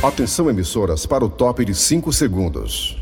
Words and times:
Atenção 0.00 0.48
emissoras 0.48 1.04
para 1.06 1.24
o 1.24 1.28
top 1.28 1.64
de 1.64 1.74
5 1.74 2.12
segundos. 2.12 2.96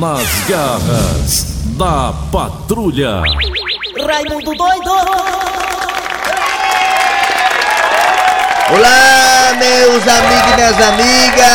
Nas 0.00 0.26
garras 0.48 1.44
da 1.78 2.12
patrulha. 2.32 3.22
Raimundo 4.04 4.52
doido! 4.52 4.90
Olá, 8.74 9.54
meus 9.60 10.08
amigos 10.08 10.50
e 10.50 10.56
minhas 10.56 10.80
amigas! 10.80 11.46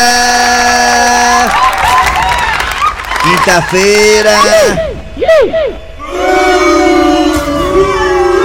Quinta-feira! 3.21 4.31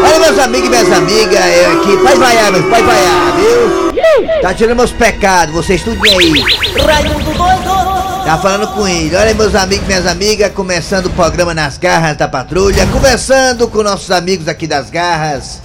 Olha, 0.05 0.19
meus 0.19 0.32
amigos 0.43 0.67
e 0.67 0.71
minhas 0.71 0.93
amigas, 0.93 1.41
eu 1.57 1.81
aqui, 1.81 1.97
pode 1.99 2.19
vaiar, 2.19 2.53
meu, 2.53 2.63
pode 2.65 2.83
vaiar, 2.83 3.33
viu? 3.37 4.41
Tá 4.43 4.53
tirando 4.53 4.77
meus 4.77 4.91
pecados, 4.91 5.55
vocês 5.55 5.83
tudinho 5.83 6.19
aí. 6.19 6.45
Raimundo 6.85 7.33
doido! 7.33 8.25
Tá 8.25 8.39
falando 8.39 8.69
com 8.75 8.87
ele. 8.87 9.15
Olha, 9.15 9.35
meus 9.35 9.55
amigos 9.55 9.85
e 9.85 9.89
minhas 9.89 10.07
amigas, 10.07 10.53
começando 10.53 11.07
o 11.07 11.11
programa 11.11 11.55
Nas 11.55 11.79
Garras 11.79 12.17
da 12.17 12.27
Patrulha, 12.27 12.87
conversando 12.89 13.69
com 13.69 13.83
nossos 13.83 14.11
amigos 14.11 14.49
aqui 14.49 14.67
das 14.67 14.91
Garras, 14.91 15.61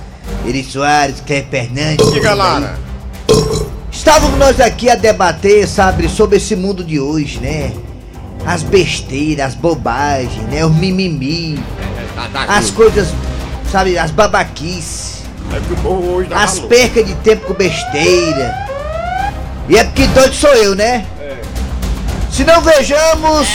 Eri 0.45 0.63
Soares, 0.63 1.21
Cleber 1.25 1.49
Fernandes. 1.49 2.11
Diga, 2.11 2.33
Lara. 2.35 2.77
Estávamos 3.91 4.37
nós 4.37 4.59
aqui 4.61 4.89
a 4.89 4.95
debater, 4.95 5.67
sabe, 5.67 6.07
sobre 6.07 6.37
esse 6.37 6.55
mundo 6.55 6.83
de 6.83 6.99
hoje, 6.99 7.39
né? 7.39 7.71
As 8.45 8.61
besteiras, 8.61 9.47
as 9.47 9.55
bobagens, 9.55 10.43
né? 10.49 10.63
Os 10.63 10.75
mimimi, 10.75 11.59
Tá, 12.15 12.27
tá, 12.33 12.43
as 12.45 12.71
coisas, 12.71 13.09
sabe, 13.71 13.97
as 13.97 14.11
babaquices, 14.11 15.23
É 15.53 15.59
que 15.59 15.73
o 15.73 15.77
povo 15.77 16.11
hoje 16.15 16.29
tá 16.29 16.43
as 16.43 16.59
percas 16.59 17.05
de 17.05 17.15
tempo 17.15 17.45
com 17.47 17.53
besteira. 17.53 18.53
E 19.69 19.77
é 19.77 19.83
porque 19.83 20.07
doido 20.07 20.33
sou 20.33 20.53
eu, 20.53 20.75
né? 20.75 21.05
Se 22.31 22.43
não 22.43 22.61
vejamos 22.61 23.47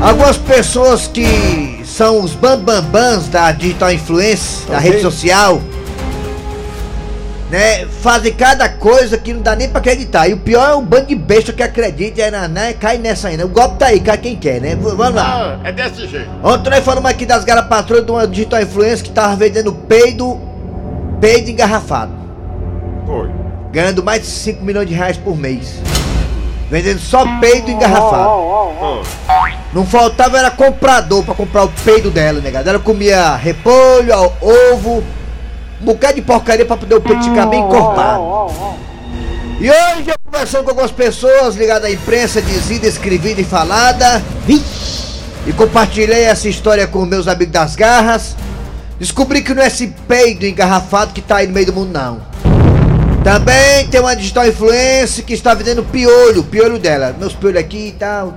algumas 0.00 0.36
pessoas 0.36 1.06
que 1.06 1.82
são 1.86 2.20
os 2.22 2.32
bambambãs 2.32 3.28
da 3.28 3.52
digital 3.52 3.92
influence, 3.92 4.66
da 4.66 4.78
Ok. 4.78 4.90
rede 4.90 5.02
social, 5.02 5.62
né? 7.52 7.86
Fazem 8.00 8.32
cada 8.32 8.66
coisa 8.68 9.18
que 9.18 9.32
não 9.34 9.42
dá 9.42 9.54
nem 9.54 9.68
pra 9.68 9.78
acreditar. 9.78 10.26
E 10.26 10.32
o 10.32 10.38
pior 10.38 10.70
é 10.70 10.74
o 10.74 10.80
bando 10.80 11.06
de 11.06 11.14
besta 11.14 11.52
que 11.52 11.62
acredita, 11.62 12.22
é, 12.22 12.30
na- 12.30 12.48
né? 12.48 12.72
Cai 12.72 12.96
nessa 12.96 13.28
né? 13.30 13.44
O 13.44 13.48
golpe 13.48 13.76
tá 13.78 13.86
aí, 13.88 14.00
cai 14.00 14.16
quem 14.16 14.34
quer, 14.36 14.58
né? 14.60 14.74
V- 14.74 14.94
Vamos 14.96 15.14
lá. 15.14 15.58
Ah, 15.62 15.68
é 15.68 15.70
desse 15.70 16.08
jeito. 16.08 16.30
Ontem 16.42 16.70
nós 16.70 16.82
falamos 16.82 17.10
aqui 17.10 17.26
das 17.26 17.44
garas 17.44 17.66
patrulhas 17.66 18.06
de 18.06 18.10
uma 18.10 18.26
digital 18.26 18.62
influencer 18.62 19.04
que 19.04 19.10
tava 19.10 19.36
vendendo 19.36 19.70
peido, 19.72 20.40
peido 21.20 21.50
engarrafado. 21.50 22.12
Foi. 23.06 23.30
Ganhando 23.70 24.02
mais 24.02 24.22
de 24.22 24.28
5 24.28 24.64
milhões 24.64 24.88
de 24.88 24.94
reais 24.94 25.16
por 25.18 25.36
mês. 25.36 25.74
Vendendo 26.70 27.00
só 27.00 27.22
peido 27.38 27.70
engarrafado. 27.70 28.28
Ó, 28.30 29.02
Não 29.74 29.84
faltava 29.84 30.38
era 30.38 30.50
comprador 30.50 31.22
pra 31.22 31.34
comprar 31.34 31.64
o 31.64 31.68
peido 31.84 32.10
dela, 32.10 32.40
negado. 32.40 32.66
Ela 32.68 32.78
comia 32.78 33.36
repolho, 33.36 34.12
ovo, 34.72 35.02
bocado 35.82 36.14
de 36.14 36.22
porcaria 36.22 36.64
pra 36.64 36.76
poder 36.76 36.94
o 36.94 37.00
peito 37.00 37.24
ficar 37.24 37.46
bem 37.46 37.60
encorpado. 37.60 38.22
E 39.60 39.70
hoje 39.70 40.08
eu 40.08 40.14
conversando 40.24 40.64
com 40.64 40.70
algumas 40.70 40.90
pessoas 40.90 41.54
ligadas 41.54 41.84
à 41.84 41.92
imprensa, 41.92 42.40
dizida, 42.40 42.86
escrevida 42.86 43.40
e 43.40 43.44
falada. 43.44 44.22
E 44.48 45.52
compartilhei 45.52 46.24
essa 46.24 46.48
história 46.48 46.86
com 46.86 47.04
meus 47.04 47.28
amigos 47.28 47.52
das 47.52 47.76
garras. 47.76 48.36
Descobri 48.98 49.42
que 49.42 49.52
não 49.52 49.62
é 49.62 49.66
esse 49.66 49.88
peido 50.06 50.46
engarrafado 50.46 51.12
que 51.12 51.20
tá 51.20 51.36
aí 51.36 51.46
no 51.46 51.52
meio 51.52 51.66
do 51.66 51.72
mundo, 51.72 51.92
não. 51.92 52.20
Também 53.22 53.86
tem 53.88 54.00
uma 54.00 54.16
digital 54.16 54.46
influencer 54.48 55.24
que 55.24 55.32
está 55.32 55.54
vendendo 55.54 55.82
piolho, 55.84 56.42
piolho 56.44 56.78
dela. 56.78 57.14
Meus 57.18 57.32
piolhos 57.32 57.60
aqui 57.60 57.88
e 57.88 57.92
tal. 57.92 58.34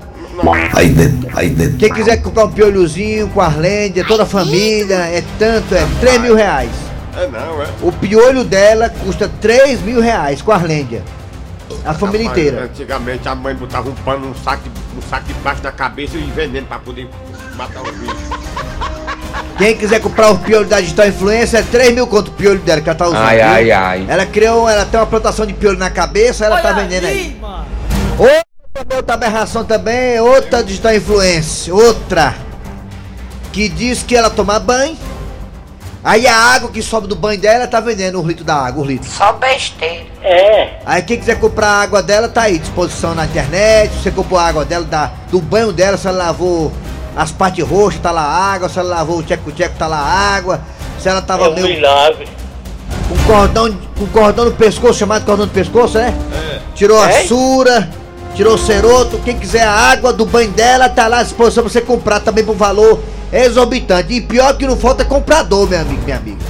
Aí 0.74 0.90
dentro, 0.90 1.30
aí 1.34 1.50
dentro. 1.50 1.78
Quem 1.78 1.94
quiser 1.94 2.18
comprar 2.18 2.46
um 2.46 2.52
piolhozinho 2.52 3.28
com 3.30 3.42
Arlândia, 3.42 4.06
toda 4.06 4.24
a 4.24 4.26
família, 4.26 4.96
é 4.96 5.24
tanto, 5.40 5.74
é 5.74 5.88
3 6.02 6.22
mil 6.22 6.36
reais. 6.36 6.70
É 7.18 7.28
não, 7.28 7.62
é. 7.62 7.68
O 7.82 7.92
piolho 7.92 8.44
dela 8.44 8.90
custa 8.90 9.30
3 9.42 9.82
mil 9.82 10.02
reais 10.02 10.42
com 10.42 10.52
Arlândia. 10.52 11.04
A 11.84 11.94
família 11.94 12.28
Rapaz, 12.28 12.46
inteira. 12.46 12.66
Antigamente 12.66 13.28
a 13.28 13.36
mãe 13.36 13.56
botava 13.56 13.90
um 13.90 13.96
pano 13.96 14.28
num 14.28 14.36
saco, 14.36 14.64
um 14.98 15.02
saco 15.10 15.26
debaixo 15.26 15.62
da 15.62 15.72
cabeça 15.72 16.18
e 16.18 16.22
veneno 16.32 16.68
pra 16.68 16.80
poder 16.80 17.10
matar 17.56 17.82
o 17.82 17.92
bicho. 17.92 18.16
Quem 19.58 19.76
quiser 19.76 20.02
comprar 20.02 20.32
o 20.32 20.38
piolho 20.40 20.66
da 20.68 20.80
digital 20.82 21.08
influencer, 21.08 21.60
é 21.60 21.64
3 21.64 21.94
mil 21.94 22.08
conto 22.08 22.30
o 22.30 22.32
piolho 22.34 22.60
dela 22.60 22.82
que 22.82 22.90
ela 22.90 22.98
tá 22.98 23.06
usando. 23.06 23.18
Ai, 23.22 23.38
viu? 23.38 23.46
ai, 23.46 23.72
ai. 23.72 24.06
Ela 24.08 24.26
criou, 24.26 24.68
ela 24.68 24.86
tem 24.86 25.00
uma 25.00 25.06
plantação 25.06 25.46
de 25.46 25.54
piolho 25.54 25.78
na 25.78 25.90
cabeça, 25.90 26.46
ela 26.46 26.60
tá 26.62 26.70
Olha 26.70 26.84
vendendo 26.84 27.06
aí. 27.06 27.38
mano. 27.40 27.66
Outra, 28.18 28.96
outra 28.98 29.14
aberração 29.14 29.64
também, 29.64 30.20
outra 30.20 30.64
digital 30.64 30.94
influencer, 30.94 31.74
outra. 31.74 32.36
Que 33.52 33.70
diz 33.70 34.04
que 34.04 34.16
ela 34.16 34.30
toma 34.30 34.60
banho. 34.60 34.98
Aí 36.08 36.28
a 36.28 36.36
água 36.38 36.70
que 36.70 36.84
sobe 36.84 37.08
do 37.08 37.16
banho 37.16 37.42
dela 37.42 37.66
tá 37.66 37.80
vendendo 37.80 38.22
um 38.22 38.28
litro 38.28 38.46
da 38.46 38.54
água, 38.56 38.84
um 38.84 38.86
litro. 38.86 39.10
Só 39.10 39.34
besteira. 39.34 40.06
Aí 40.86 41.02
quem 41.02 41.18
quiser 41.18 41.40
comprar 41.40 41.68
a 41.68 41.82
água 41.82 42.04
dela 42.04 42.30
tá 42.30 42.44
aí, 42.44 42.60
disposição 42.60 43.16
na 43.16 43.26
internet. 43.26 43.92
Você 43.96 44.12
comprou 44.12 44.40
a 44.40 44.44
água 44.44 44.64
dela, 44.64 44.86
da, 44.86 45.12
do 45.32 45.42
banho 45.42 45.74
dela, 45.74 45.98
se 45.98 46.08
ela 46.08 46.26
lavou 46.26 46.72
as 47.16 47.32
partes 47.32 47.68
roxas, 47.68 48.00
tá 48.02 48.12
lá 48.12 48.22
a 48.22 48.54
água. 48.54 48.70
Se 48.70 48.78
ela 48.78 48.90
lavou 48.98 49.18
o 49.18 49.24
tcheco-tcheco, 49.24 49.76
tá 49.80 49.88
lá 49.88 49.98
a 49.98 50.36
água. 50.36 50.62
Se 51.00 51.10
ela 51.10 51.24
tava 51.24 51.46
É 51.46 51.50
um 51.50 51.56
meio 51.56 51.68
milagre. 51.70 52.28
com 53.10 53.18
cordão, 53.26 53.76
com 53.98 54.06
cordão 54.08 54.46
no 54.46 54.52
pescoço, 54.52 55.00
chamado 55.00 55.26
cordão 55.26 55.48
no 55.48 55.52
pescoço, 55.52 55.98
né? 55.98 56.14
Tirou 56.76 57.02
a 57.02 57.10
É? 57.10 57.24
sura, 57.26 57.90
tirou 58.36 58.54
o 58.54 58.58
ceroto. 58.60 59.18
Quem 59.26 59.40
quiser 59.40 59.64
a 59.64 59.72
água 59.72 60.14
do 60.14 60.24
banho 60.24 60.52
dela, 60.52 60.88
tá 60.88 61.08
lá 61.08 61.20
à 61.22 61.24
disposição 61.24 61.64
pra 61.64 61.74
você 61.74 61.82
comprar 61.82 62.20
também 62.20 62.46
por 62.46 62.56
valor 62.56 63.02
exorbitante. 63.44 64.14
E 64.14 64.22
pior 64.22 64.56
que 64.58 64.66
não 64.66 64.78
falta 64.78 65.04
comprador, 65.04 65.70
meu 65.70 65.80
amigo, 65.80 66.02
minha 66.04 66.18
amiga. 66.18 66.46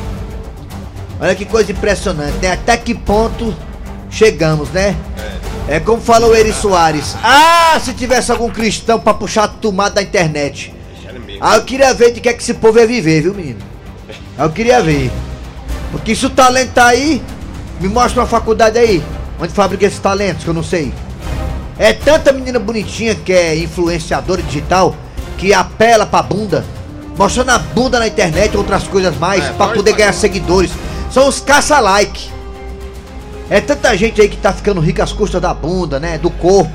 Olha 1.19 1.33
que 1.33 1.45
coisa 1.45 1.71
impressionante, 1.71 2.37
né? 2.41 2.51
Até 2.51 2.75
que 2.77 2.93
ponto 2.93 3.55
chegamos, 4.09 4.69
né? 4.69 4.95
É 5.67 5.79
como 5.79 6.01
falou 6.01 6.35
Eri 6.35 6.53
Soares. 6.53 7.15
Ah, 7.23 7.79
se 7.83 7.93
tivesse 7.93 8.31
algum 8.31 8.49
cristão 8.49 8.99
pra 8.99 9.13
puxar 9.13 9.45
a 9.45 9.47
tomada 9.47 9.95
da 9.95 10.03
internet. 10.03 10.73
Ah, 11.41 11.55
eu 11.55 11.63
queria 11.63 11.93
ver 11.93 12.11
de 12.11 12.21
que 12.21 12.29
é 12.29 12.33
que 12.33 12.41
esse 12.41 12.53
povo 12.53 12.77
ia 12.77 12.85
viver, 12.85 13.21
viu, 13.21 13.33
menino? 13.33 13.59
Eu 14.37 14.49
queria 14.49 14.81
ver. 14.81 15.11
Porque 15.91 16.15
se 16.15 16.25
o 16.25 16.29
talento 16.29 16.73
tá 16.73 16.87
aí, 16.87 17.21
me 17.79 17.87
mostra 17.87 18.21
uma 18.21 18.27
faculdade 18.27 18.77
aí, 18.77 19.01
onde 19.39 19.53
fabrica 19.53 19.85
esses 19.85 19.99
talentos, 19.99 20.43
que 20.43 20.49
eu 20.49 20.53
não 20.53 20.63
sei. 20.63 20.93
É 21.79 21.93
tanta 21.93 22.31
menina 22.31 22.59
bonitinha 22.59 23.15
que 23.15 23.33
é 23.33 23.57
influenciadora 23.57 24.41
digital, 24.41 24.95
que 25.37 25.53
apela 25.53 26.05
pra 26.05 26.21
bunda, 26.21 26.65
mostrando 27.17 27.49
a 27.51 27.57
bunda 27.59 27.99
na 27.99 28.07
internet 28.07 28.53
e 28.53 28.57
outras 28.57 28.83
coisas 28.87 29.15
mais, 29.17 29.43
É, 29.43 29.47
pra 29.49 29.67
pode 29.67 29.73
poder 29.79 29.93
ganhar 29.93 30.13
seguidores. 30.13 30.71
São 31.11 31.27
os 31.27 31.39
caça-like. 31.39 32.29
É 33.49 33.61
tanta 33.61 33.95
gente 33.95 34.19
aí 34.19 34.27
que 34.27 34.37
tá 34.37 34.51
ficando 34.51 34.81
rica 34.81 35.03
às 35.03 35.13
custas 35.13 35.41
da 35.41 35.53
bunda, 35.53 35.99
né? 35.99 36.17
Do 36.17 36.29
corpo. 36.31 36.71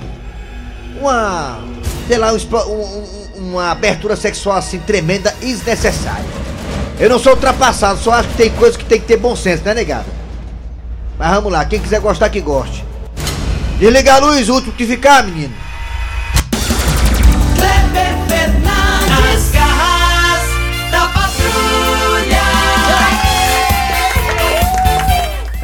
Uma. 1.00 1.58
Sei 2.06 2.16
lá, 2.18 2.32
um 2.32 2.36
um- 2.36 3.04
um- 3.42 3.48
uma 3.50 3.70
abertura 3.70 4.16
sexual 4.16 4.56
assim 4.56 4.78
tremenda 4.78 5.34
e 5.40 5.46
desnecessária. 5.46 6.24
Eu 6.98 7.08
não 7.08 7.18
sou 7.18 7.32
ultrapassado, 7.32 7.98
só 7.98 8.12
acho 8.12 8.28
que 8.28 8.36
tem 8.36 8.50
coisas 8.50 8.76
que 8.76 8.84
tem 8.84 9.00
que 9.00 9.06
ter 9.06 9.16
bom 9.16 9.34
senso, 9.34 9.62
né, 9.64 9.72
negada? 9.74 10.04
Mas 11.18 11.30
vamos 11.34 11.50
lá, 11.52 11.64
quem 11.64 11.80
quiser 11.80 12.00
gostar, 12.00 12.28
que 12.28 12.40
goste. 12.40 12.84
Desliga 13.78 14.14
a 14.14 14.18
luz, 14.18 14.48
último 14.50 14.72
que 14.74 14.86
ficar, 14.86 15.24
menino. 15.24 15.54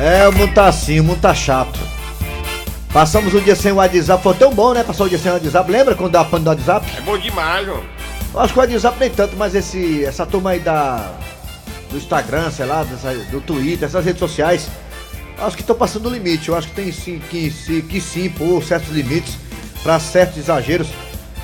É, 0.06 0.28
o 0.28 0.32
mundo 0.32 0.54
tá 0.54 0.68
assim, 0.68 1.00
o 1.00 1.04
mundo 1.04 1.20
tá 1.20 1.34
chato. 1.34 1.80
Passamos 2.92 3.34
um 3.34 3.40
dia 3.40 3.56
sem 3.56 3.72
o 3.72 3.76
WhatsApp, 3.76 4.22
foi 4.22 4.34
tão 4.34 4.54
bom, 4.54 4.72
né? 4.72 4.84
Passar 4.84 5.04
o 5.04 5.08
dia 5.08 5.18
sem 5.18 5.30
o 5.30 5.34
WhatsApp. 5.34 5.70
Lembra 5.70 5.96
quando 5.96 6.12
dava 6.12 6.28
pano 6.30 6.44
do 6.44 6.50
WhatsApp? 6.50 6.86
É 6.96 7.00
bom 7.00 7.18
demais, 7.18 7.68
ó. 7.68 7.80
Eu 8.32 8.40
acho 8.40 8.52
que 8.52 8.58
o 8.58 8.62
WhatsApp 8.62 9.00
nem 9.00 9.10
tanto, 9.10 9.36
mas 9.36 9.54
esse, 9.56 10.04
essa 10.04 10.24
turma 10.24 10.50
aí 10.50 10.60
da. 10.60 11.10
do 11.90 11.96
Instagram, 11.96 12.50
sei 12.52 12.66
lá, 12.66 12.84
dessa- 12.84 13.12
do 13.30 13.40
Twitter, 13.40 13.86
essas 13.88 14.04
redes 14.04 14.20
sociais, 14.20 14.68
acho 15.38 15.56
que 15.56 15.62
estão 15.62 15.74
passando 15.76 16.06
o 16.08 16.12
limite. 16.12 16.48
Eu 16.50 16.56
acho 16.56 16.68
que 16.68 16.74
tem 16.74 16.92
sim 16.92 17.20
que, 17.28 17.50
se- 17.50 17.82
que 17.82 18.00
sim 18.00 18.26
impor 18.26 18.62
certos 18.62 18.90
limites 18.90 19.36
para 19.82 19.98
certos 19.98 20.38
exageros. 20.38 20.88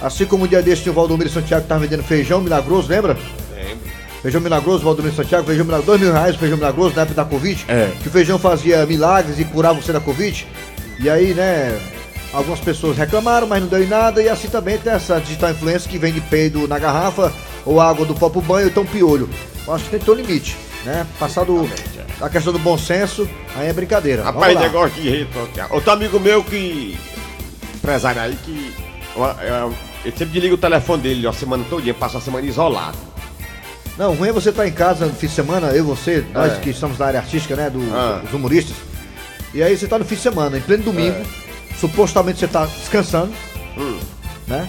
Assim 0.01 0.25
como 0.25 0.45
um 0.45 0.47
dia 0.49 0.63
desse 0.63 0.89
o 0.89 0.93
Valdomiro 0.93 1.29
Santiago 1.31 1.63
que 1.63 1.69
tava 1.69 1.81
vendendo 1.81 2.03
feijão 2.05 2.41
milagroso, 2.41 2.89
lembra? 2.89 3.17
Lembro. 3.55 3.92
Feijão 4.23 4.41
milagroso, 4.41 4.85
Valdomiro 4.85 5.15
Santiago, 5.17 5.45
feijão 5.45 5.65
milagroso, 5.65 5.87
dois 5.87 6.01
mil 6.01 6.13
reais 6.13 6.37
o 6.37 6.39
feijão 6.39 6.57
milagroso 6.57 6.95
na 6.95 7.03
época 7.03 7.17
da 7.17 7.25
Covid. 7.25 7.65
É. 7.67 7.91
Que 8.01 8.09
o 8.09 8.11
feijão 8.11 8.39
fazia 8.39 8.87
milagres 8.87 9.39
e 9.41 9.45
curava 9.45 9.81
você 9.81 9.93
da 9.93 10.01
Covid. 10.01 10.47
E 11.01 11.11
aí, 11.11 11.35
né, 11.35 11.77
algumas 12.33 12.61
pessoas 12.61 12.97
reclamaram, 12.97 13.49
mas 13.49 13.61
não 13.61 13.69
deu 13.69 13.83
em 13.83 13.89
nada. 13.89 14.23
E 14.23 14.29
assim 14.29 14.49
também 14.49 14.79
tem 14.79 14.93
essa 14.93 15.19
digital 15.21 15.51
influencer 15.51 15.91
que 15.91 15.99
vende 15.99 16.21
peido 16.21 16.69
na 16.69 16.79
garrafa, 16.79 17.33
ou 17.67 17.81
água 17.81 18.07
do 18.07 18.15
próprio 18.15 18.41
banho, 18.41 18.69
então 18.69 18.87
piolho. 18.87 19.29
eu 19.67 19.75
acho 19.75 19.85
que 19.85 19.91
tem 19.91 19.99
que 19.99 20.07
ter 20.07 20.13
um 20.13 20.15
limite, 20.15 20.57
né? 20.85 21.05
Passado 21.19 21.69
a 22.21 22.29
questão 22.29 22.53
do 22.53 22.59
bom 22.61 22.79
senso, 22.79 23.29
aí 23.57 23.69
é 23.69 23.73
brincadeira. 23.73 24.23
Rapaz, 24.23 24.59
negócio 24.59 25.03
de 25.03 25.11
rede 25.11 25.33
social. 25.33 25.69
Outro 25.73 25.91
amigo 25.91 26.21
meu 26.21 26.45
que. 26.45 26.97
empresário 27.75 28.23
aí 28.23 28.39
que. 28.45 28.73
ó, 29.17 29.31
é, 29.33 29.69
Ele 30.05 30.17
sempre 30.17 30.33
desliga 30.33 30.55
o 30.55 30.59
telefone 30.59 31.03
dele 31.03 31.27
ó, 31.27 31.31
a 31.31 31.33
semana 31.33 31.65
todinha, 31.69 31.93
passa 31.93 32.19
a 32.19 32.21
semana 32.21 32.47
isolado. 32.47 33.12
Não, 34.03 34.15
ruim 34.15 34.31
é 34.31 34.33
você 34.33 34.49
estar 34.51 34.67
em 34.67 34.73
casa 34.73 35.07
no 35.07 35.15
fim 35.15 35.29
de 35.29 35.33
semana, 35.33 35.69
eu, 35.69 35.85
você, 35.85 36.25
nós 36.35 36.55
É. 36.55 36.57
que 36.57 36.71
estamos 36.71 36.99
na 36.99 37.07
área 37.07 37.21
artística, 37.21 37.55
né? 37.55 37.71
Do, 37.71 37.79
Ah. 37.95 38.19
Dos 38.25 38.33
humoristas. 38.35 38.75
E 39.55 39.63
aí 39.63 39.77
você 39.79 39.87
tá 39.87 39.97
no 39.97 40.05
fim 40.05 40.17
de 40.17 40.21
semana, 40.23 40.59
em 40.59 40.61
pleno 40.61 40.83
domingo, 40.83 41.25
supostamente 41.79 42.41
você 42.41 42.49
tá 42.49 42.67
descansando, 42.67 43.31
Hum. 43.79 44.01
né? 44.49 44.69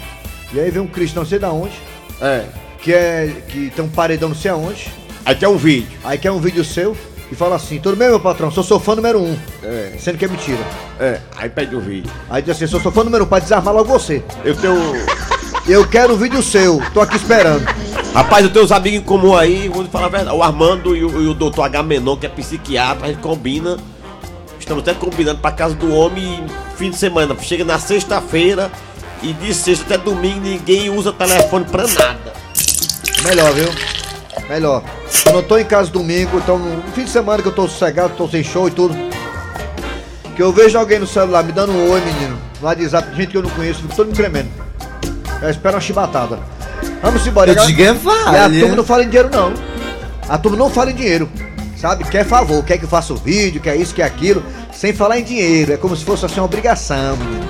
E 0.54 0.60
aí 0.60 0.70
vem 0.70 0.84
um 0.84 0.88
Cristo 0.88 1.16
não 1.16 1.26
sei 1.26 1.40
da 1.40 1.50
onde, 1.52 1.74
É. 2.22 2.44
que 2.80 2.94
é. 2.94 3.34
que 3.50 3.72
tem 3.76 3.84
um 3.84 3.90
paredão 3.90 4.30
não 4.30 4.36
sei 4.36 4.52
aonde, 4.52 4.94
Aí 5.26 5.34
tem 5.34 5.50
um 5.50 5.58
vídeo. 5.58 5.88
aí 6.04 6.20
quer 6.20 6.30
um 6.30 6.40
vídeo 6.40 6.64
seu 6.64 6.96
e 7.32 7.34
fala 7.36 7.56
assim, 7.56 7.80
tudo 7.80 7.96
bem, 7.98 8.10
meu 8.10 8.20
patrão, 8.20 8.52
sou 8.52 8.64
seu 8.64 8.80
fã 8.80 8.96
número 8.96 9.20
um. 9.20 9.36
É. 9.64 9.96
Sendo 9.98 10.20
que 10.20 10.26
é 10.26 10.28
mentira. 10.28 10.64
É. 11.00 11.20
Aí 11.38 11.50
pede 11.50 11.76
o 11.76 11.80
vídeo. 11.82 12.12
Aí 12.30 12.44
diz 12.44 12.56
assim, 12.56 12.68
sou 12.68 12.80
seu 12.80 12.92
fã 12.92 13.04
número 13.04 13.24
um, 13.24 13.28
pra 13.28 13.40
desarmar 13.40 13.74
logo 13.74 13.90
você. 13.92 14.22
Eu 14.46 14.56
tenho. 14.56 14.76
Eu 15.68 15.88
quero 15.88 16.14
o 16.14 16.18
vídeo 16.18 16.44
seu, 16.44 16.80
tô 16.94 17.02
aqui 17.02 17.16
esperando. 17.16 17.66
Rapaz, 18.14 18.46
eu 18.46 18.52
tenho 18.52 18.64
uns 18.64 18.72
amigos 18.72 19.00
em 19.00 19.02
comum 19.02 19.36
aí, 19.36 19.68
vou 19.68 19.84
falar 19.86 20.06
a 20.06 20.10
verdade. 20.10 20.38
O 20.38 20.44
Armando 20.44 20.96
e 20.96 21.04
o, 21.04 21.22
e 21.24 21.28
o 21.28 21.34
doutor 21.34 21.64
H 21.64 21.82
Menon, 21.82 22.16
que 22.16 22.28
é 22.28 22.30
psiquiatra, 22.30 23.08
a 23.08 23.10
gente 23.10 23.22
combina. 23.22 23.78
Estamos 24.60 24.84
até 24.84 24.94
combinando 24.94 25.40
pra 25.40 25.52
casa 25.52 25.74
do 25.74 25.92
homem 25.92 26.46
fim 26.78 26.92
de 26.92 26.96
semana. 26.96 27.36
Chega 27.42 27.66
na 27.66 27.80
sexta-feira 27.80 28.72
e 29.24 29.34
de 29.34 29.52
sexta 29.52 29.96
até 29.96 29.98
domingo 29.98 30.42
ninguém 30.42 30.92
usa 30.92 31.12
telefone 31.12 31.66
pra 31.66 31.88
nada. 31.88 32.34
Melhor, 33.24 33.52
viu? 33.54 33.70
Melhor. 34.48 34.84
Eu 35.26 35.34
não 35.34 35.42
tô 35.42 35.58
em 35.58 35.66
casa 35.66 35.90
domingo, 35.90 36.38
então 36.38 36.60
no 36.60 36.84
fim 36.92 37.06
de 37.06 37.10
semana 37.10 37.42
que 37.42 37.48
eu 37.48 37.56
tô 37.56 37.68
sossegado, 37.68 38.16
tô 38.16 38.28
sem 38.28 38.44
show 38.44 38.68
e 38.68 38.72
tudo. 38.72 38.96
Que 40.36 40.44
eu 40.44 40.54
vejo 40.54 40.78
alguém 40.78 41.00
no 41.00 41.08
celular 41.08 41.44
me 41.44 41.52
dando 41.52 41.72
um 41.72 41.92
oi, 41.92 42.00
menino. 42.02 42.38
No 42.62 42.68
WhatsApp, 42.68 43.16
gente 43.16 43.32
que 43.32 43.38
eu 43.38 43.42
não 43.42 43.50
conheço, 43.50 43.84
todo 43.96 44.08
me 44.08 44.14
tremendo. 44.14 44.50
Eu 45.42 45.50
espero 45.50 45.76
uma 45.76 45.82
chibatada. 45.82 46.53
Vamos 47.04 47.28
embora. 47.28 47.52
Eu 47.52 47.56
E 47.56 47.60
a- 47.60 47.66
digo 47.66 47.82
é 47.82 47.86
E 47.86 47.90
a 47.90 47.94
vale. 47.94 48.60
turma 48.62 48.76
não 48.78 48.84
fala 48.84 49.04
em 49.04 49.08
dinheiro, 49.10 49.30
não. 49.32 49.54
A 50.28 50.38
turma 50.40 50.58
não 50.58 50.70
fala 50.70 50.90
em 50.90 50.96
dinheiro. 50.96 51.30
Sabe? 51.78 52.06
Quer 52.06 52.26
favor, 52.26 52.64
quer 52.64 52.78
que 52.78 52.86
eu 52.86 52.90
faça 52.90 53.12
o 53.14 53.18
vídeo, 53.18 53.60
quer 53.62 53.76
isso, 53.76 53.94
quer 53.94 54.04
aquilo. 54.06 54.42
Sem 54.72 54.94
falar 54.94 55.20
em 55.20 55.24
dinheiro. 55.24 55.74
É 55.74 55.78
como 55.78 55.96
se 55.96 56.04
fosse 56.06 56.26
assim 56.26 56.40
uma 56.40 56.46
obrigação, 56.46 57.18
menino. 57.18 57.44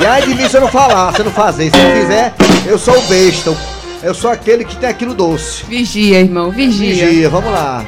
E 0.00 0.04
aí 0.06 0.22
de 0.26 0.34
mim 0.34 0.48
se 0.48 0.56
eu 0.56 0.62
não 0.62 0.68
falar, 0.68 1.12
se 1.12 1.20
eu 1.20 1.26
não 1.26 1.32
fazer. 1.32 1.70
Se 1.70 1.76
eu 1.76 2.00
fizer, 2.02 2.34
eu 2.66 2.78
sou 2.78 2.98
o 2.98 3.02
besta. 3.02 3.54
Eu 4.02 4.12
sou 4.14 4.30
aquele 4.30 4.64
que 4.64 4.76
tem 4.76 4.88
aquilo 4.88 5.14
doce. 5.14 5.64
Vigia, 5.66 6.20
irmão, 6.20 6.50
vigia. 6.50 7.06
Vigia, 7.06 7.28
vamos 7.30 7.52
lá. 7.52 7.84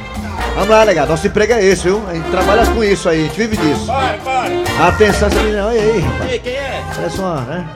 Vamos 0.55 0.69
lá, 0.69 0.83
legal. 0.83 1.07
Nosso 1.07 1.25
emprego 1.27 1.53
é 1.53 1.63
esse, 1.65 1.83
viu? 1.83 2.01
A 2.07 2.13
gente 2.13 2.29
trabalha 2.29 2.65
com 2.67 2.83
isso 2.83 3.09
aí, 3.09 3.21
a 3.21 3.23
gente 3.27 3.37
vive 3.37 3.57
disso. 3.57 3.85
Vai, 3.85 4.17
vai. 4.19 4.63
Atenção, 4.87 5.27
essa 5.27 5.39
menina. 5.41 5.67
Olha 5.67 5.81
aí, 5.81 5.99
rapaz. 5.99 6.31
Ei, 6.31 6.39
quem 6.39 6.53
é? 6.53 6.81
Parece 6.95 7.19
uma, 7.19 7.41
né? 7.41 7.67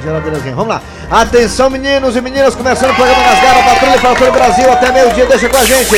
Geladeirazinha. 0.00 0.54
Vamos 0.54 0.68
lá. 0.68 0.82
Atenção, 1.10 1.70
meninos 1.70 2.16
e 2.16 2.20
meninas, 2.20 2.54
começando 2.54 2.90
o 2.90 2.94
programa 2.94 3.22
Nas 3.22 3.40
Garras, 3.40 3.64
Patrulha 3.64 3.98
para 3.98 4.14
todo 4.14 4.28
o 4.28 4.32
Brasil. 4.32 4.72
Até 4.72 4.92
meio-dia, 4.92 5.26
deixa 5.26 5.48
com 5.48 5.56
a 5.56 5.64
gente. 5.64 5.88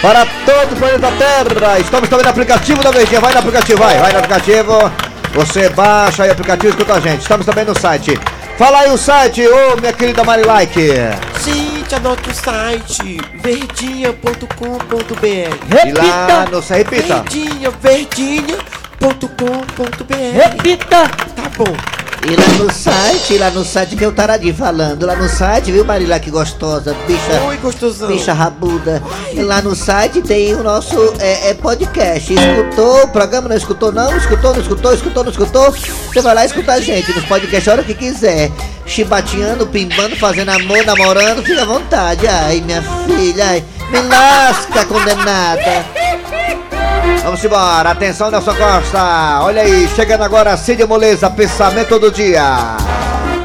Para 0.00 0.26
todo 0.44 0.72
o 0.72 0.76
planeta 0.76 1.12
Terra. 1.12 1.78
Estamos 1.78 2.08
também 2.08 2.24
no 2.24 2.30
aplicativo 2.30 2.82
da 2.82 2.90
Verdinha. 2.90 3.20
Vai 3.20 3.32
no 3.32 3.38
aplicativo, 3.38 3.78
vai, 3.78 3.98
vai 3.98 4.12
no 4.12 4.18
aplicativo. 4.18 4.92
Você 5.34 5.68
baixa 5.70 6.22
aí 6.22 6.28
o 6.28 6.32
aplicativo 6.32 6.68
e 6.68 6.70
escuta 6.70 6.94
a 6.94 7.00
gente. 7.00 7.22
Estamos 7.22 7.44
também 7.44 7.64
no 7.64 7.78
site. 7.78 8.18
Fala 8.56 8.80
aí 8.80 8.90
o 8.90 8.96
site, 8.96 9.46
ô 9.48 9.76
minha 9.80 9.92
querida 9.92 10.22
Mari 10.22 10.44
Like. 10.44 10.92
Gente, 11.44 11.94
anota 11.94 12.30
o 12.30 12.34
site 12.34 13.20
verdinha.com.br 13.42 15.84
E 15.84 15.92
lá 15.92 16.46
no 16.50 16.60
repita. 16.60 17.22
Verdinha, 17.22 17.70
verdinha.com.br 17.70 20.14
Repita! 20.34 21.08
Tá 21.08 21.50
bom. 21.56 21.93
E 22.26 22.36
lá 22.36 22.64
no 22.64 22.72
site, 22.72 23.36
lá 23.36 23.50
no 23.50 23.62
site 23.62 23.96
que 23.96 24.04
eu 24.04 24.10
taradinho 24.10 24.54
falando. 24.54 25.04
Lá 25.04 25.14
no 25.14 25.28
site, 25.28 25.70
viu, 25.70 25.84
Marília, 25.84 26.18
que 26.18 26.30
gostosa, 26.30 26.96
bicha. 27.06 27.42
Oi, 27.46 27.58
gostosão. 27.58 28.08
Bicha 28.08 28.32
rabuda. 28.32 29.02
E 29.30 29.42
lá 29.42 29.60
no 29.60 29.76
site 29.76 30.22
tem 30.22 30.54
o 30.54 30.62
nosso 30.62 30.96
é, 31.18 31.50
é, 31.50 31.54
podcast. 31.54 32.32
Escutou 32.32 33.04
o 33.04 33.08
programa? 33.08 33.50
Não 33.50 33.56
escutou, 33.56 33.92
não? 33.92 34.16
Escutou, 34.16 34.54
não 34.54 34.60
escutou? 34.62 34.94
Escutou, 34.94 35.22
não 35.24 35.30
escutou? 35.30 35.70
Você 35.70 36.22
vai 36.22 36.34
lá 36.34 36.46
escutar 36.46 36.74
a 36.74 36.80
gente 36.80 37.12
nos 37.12 37.26
podcasts 37.26 37.68
a 37.68 37.72
hora 37.72 37.84
que 37.84 37.92
quiser. 37.92 38.50
Chibateando, 38.86 39.66
pimbando, 39.66 40.16
fazendo 40.16 40.48
amor, 40.48 40.82
namorando, 40.86 41.44
fica 41.44 41.60
à 41.60 41.66
vontade. 41.66 42.26
Ai, 42.26 42.62
minha 42.62 42.82
filha, 43.06 43.48
ai, 43.48 43.64
me 43.90 44.00
lasca, 44.00 44.86
condenada. 44.86 45.84
Vamos 47.22 47.44
embora, 47.44 47.90
atenção 47.90 48.30
Nelson 48.30 48.54
Costa. 48.54 49.40
Olha 49.42 49.62
aí, 49.62 49.88
chegando 49.88 50.22
agora 50.22 50.56
Cid 50.56 50.84
Moleza, 50.84 51.30
pensamento 51.30 51.98
do 51.98 52.10
dia. 52.10 52.76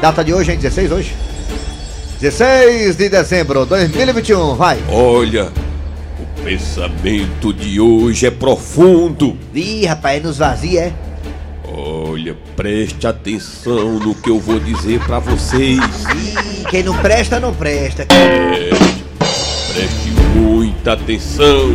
Data 0.00 0.22
de 0.22 0.32
hoje, 0.32 0.52
hein? 0.52 0.58
16 0.58 0.92
hoje? 0.92 1.14
16 2.20 2.96
de 2.96 3.08
dezembro 3.08 3.62
de 3.62 3.70
2021, 3.70 4.54
vai. 4.54 4.78
Olha, 4.90 5.50
o 6.18 6.42
pensamento 6.42 7.52
de 7.52 7.80
hoje 7.80 8.26
é 8.26 8.30
profundo. 8.30 9.36
Ih, 9.54 9.86
rapaz, 9.86 10.22
nos 10.22 10.36
vazia, 10.38 10.80
é? 10.80 10.92
Olha, 11.72 12.36
preste 12.56 13.06
atenção 13.06 13.98
no 13.98 14.14
que 14.14 14.28
eu 14.28 14.38
vou 14.38 14.60
dizer 14.60 15.00
pra 15.00 15.18
vocês. 15.18 15.80
Ih, 16.14 16.64
quem 16.68 16.82
não 16.82 16.96
presta, 16.98 17.40
não 17.40 17.54
presta. 17.54 18.06
Preste 19.72 20.10
muita 20.34 20.92
atenção. 20.92 21.74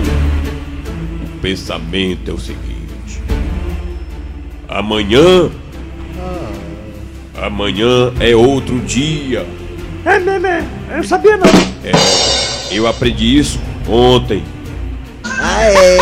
O 1.46 1.48
pensamento 1.48 2.32
é 2.32 2.34
o 2.34 2.40
seguinte: 2.40 3.22
amanhã. 4.68 5.52
Amanhã 7.40 8.12
é 8.20 8.36
outro 8.36 8.80
dia. 8.80 9.46
É 10.04 10.18
mesmo, 10.18 10.48
é. 10.48 10.64
Eu 10.90 10.98
não 10.98 11.04
sabia 11.04 11.38
não. 11.38 11.46
Eu 12.72 12.88
aprendi 12.88 13.38
isso 13.38 13.60
ontem. 13.88 14.44
Ah, 15.24 15.66
é. 15.66 15.98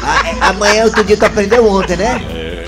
Ah, 0.00 0.28
é. 0.28 0.36
Amanhã 0.40 0.82
é 0.82 0.84
outro 0.84 1.02
dia 1.02 1.16
tu 1.16 1.24
aprendeu 1.24 1.68
ontem, 1.68 1.96
né? 1.96 2.20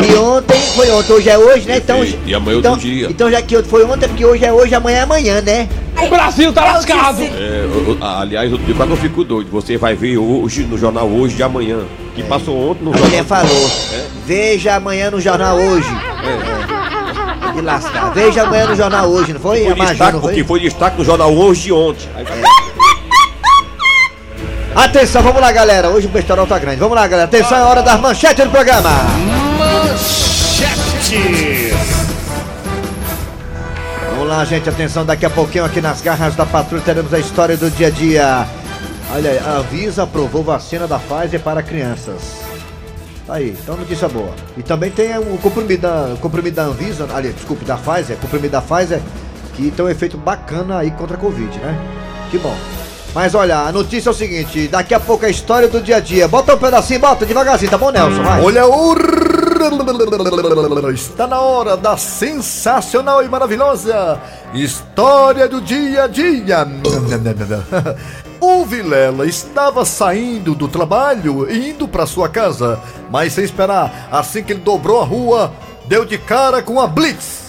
Que 0.07 0.15
ontem 0.17 0.61
foi 0.75 0.91
ontem, 0.91 1.13
hoje 1.13 1.29
é 1.31 1.39
hoje, 1.39 1.67
né? 1.67 1.77
Então. 1.79 2.05
E 2.27 2.35
amanhã 2.35 2.55
é 2.55 2.57
outro 2.57 2.59
então, 2.71 2.77
dia. 2.77 3.07
Então 3.11 3.31
já 3.31 3.41
que 3.43 3.63
foi 3.63 3.85
ontem, 3.85 4.05
é 4.05 4.09
porque 4.09 4.25
hoje 4.25 4.45
é 4.45 4.53
hoje, 4.53 4.75
amanhã 4.75 4.99
é 4.99 5.03
amanhã, 5.03 5.41
né? 5.41 5.69
O 6.03 6.09
Brasil 6.09 6.53
tá 6.53 6.65
lascado! 6.65 7.23
É, 7.23 7.65
eu- 7.65 7.97
eu- 8.01 8.05
aliás, 8.07 8.51
eu 8.51 8.59
digo 8.59 8.75
que 8.87 8.93
eu 8.93 8.97
fico 8.97 9.25
doido. 9.25 9.51
Você 9.51 9.77
vai 9.79 9.95
ver 9.95 10.19
hoje 10.19 10.63
no 10.65 10.77
jornal 10.77 11.09
hoje 11.09 11.37
de 11.37 11.43
amanhã. 11.43 11.79
Que 12.15 12.23
passou 12.23 12.71
ontem 12.71 12.85
no 12.85 12.93
A 12.93 12.97
mulher 12.99 13.25
jornal. 13.25 13.47
falou. 13.47 13.71
Veja 14.27 14.75
amanhã 14.75 15.11
no 15.11 15.21
jornal 15.21 15.57
hoje. 15.57 15.89
É. 17.51 17.53
De 17.53 17.61
lascar. 17.61 18.13
Veja 18.13 18.43
amanhã 18.43 18.67
no 18.67 18.75
jornal 18.77 19.09
hoje, 19.09 19.33
não 19.33 19.41
foi? 19.41 19.65
Foi 19.65 19.75
destaque, 19.87 20.13
não 20.13 20.19
o 20.19 20.29
que 20.29 20.35
foi? 20.35 20.45
foi 20.45 20.61
destaque 20.61 20.99
no 20.99 21.05
jornal 21.05 21.33
hoje 21.33 21.63
de 21.63 21.73
ontem. 21.73 22.09
Aí- 22.17 22.25
Atenção, 24.75 25.23
vamos 25.23 25.41
lá, 25.41 25.53
galera. 25.53 25.89
Hoje 25.89 26.07
o 26.07 26.11
besterol 26.11 26.47
tá 26.47 26.59
grande. 26.59 26.79
Vamos 26.81 26.97
lá, 26.97 27.07
galera. 27.07 27.29
Atenção, 27.29 27.57
é 27.57 27.63
hora 27.63 27.83
das 27.83 28.01
manchetes 28.01 28.45
do 28.45 28.51
programa. 28.51 28.91
Vamos 34.11 34.29
lá, 34.29 34.45
gente. 34.45 34.69
Atenção, 34.69 35.05
daqui 35.05 35.27
a 35.27 35.31
pouquinho 35.31 35.65
aqui 35.65 35.81
nas 35.81 36.01
garras 36.01 36.35
da 36.35 36.47
patrulha 36.47 36.83
teremos 36.83 37.13
a 37.13 37.19
história 37.19 37.57
do 37.57 37.71
dia 37.71 37.89
a 37.89 37.91
dia. 37.91 38.47
Olha 39.13 39.31
aí, 39.31 39.39
a 39.39 39.59
Anvisa 39.59 40.05
aprovou 40.05 40.43
vacina 40.43 40.87
da 40.87 40.99
Pfizer 40.99 41.41
para 41.41 41.63
crianças. 41.63 42.41
Tá 43.27 43.35
aí, 43.35 43.57
então 43.63 43.77
notícia 43.77 44.09
boa. 44.09 44.31
E 44.57 44.63
também 44.63 44.91
tem 44.91 45.17
o 45.19 45.37
comprimido 45.39 45.83
da, 45.83 46.17
comprimido 46.21 46.57
da 46.57 46.63
Anvisa, 46.65 47.07
ali, 47.15 47.33
desculpe, 47.33 47.65
da 47.65 47.77
Pfizer, 47.77 48.17
comprimido 48.17 48.53
da 48.53 48.63
Pfizer, 48.63 49.01
que 49.55 49.71
tem 49.71 49.85
um 49.85 49.89
efeito 49.89 50.17
bacana 50.17 50.79
aí 50.79 50.91
contra 50.91 51.17
a 51.17 51.21
Covid, 51.21 51.59
né? 51.59 51.79
Que 52.31 52.39
bom. 52.39 52.57
Mas 53.15 53.35
olha, 53.35 53.59
a 53.59 53.73
notícia 53.73 54.09
é 54.09 54.13
o 54.13 54.15
seguinte, 54.15 54.69
daqui 54.69 54.93
a 54.93 55.01
pouco 55.01 55.25
a 55.25 55.29
história 55.29 55.69
do 55.69 55.81
dia 55.81 55.97
a 55.97 56.01
dia. 56.01 56.27
Bota 56.27 56.55
um 56.55 56.59
pedacinho, 56.59 56.99
bota 56.99 57.25
devagarzinho, 57.25 57.71
tá 57.71 57.79
bom, 57.79 57.91
Nelson? 57.91 58.23
Vai. 58.23 58.43
Olha 58.43 58.67
o. 58.67 59.24
Está 60.95 61.27
na 61.27 61.41
hora 61.41 61.77
da 61.77 61.97
sensacional 61.97 63.23
e 63.23 63.29
maravilhosa 63.29 64.21
história 64.53 65.49
do 65.49 65.61
dia 65.61 66.05
a 66.05 66.07
dia. 66.07 66.67
O 68.41 68.63
Vilela 68.67 69.27
estava 69.27 69.87
saindo 69.87 70.55
do 70.55 70.69
trabalho 70.69 71.51
e 71.51 71.71
indo 71.71 71.89
para 71.89 72.05
sua 72.05 72.29
casa, 72.29 72.79
mas 73.11 73.33
sem 73.33 73.43
esperar, 73.43 74.09
assim 74.13 74.43
que 74.43 74.53
ele 74.53 74.61
dobrou 74.61 75.01
a 75.01 75.05
rua, 75.05 75.51
deu 75.87 76.05
de 76.05 76.19
cara 76.19 76.61
com 76.61 76.79
a 76.79 76.87
Blitz. 76.87 77.45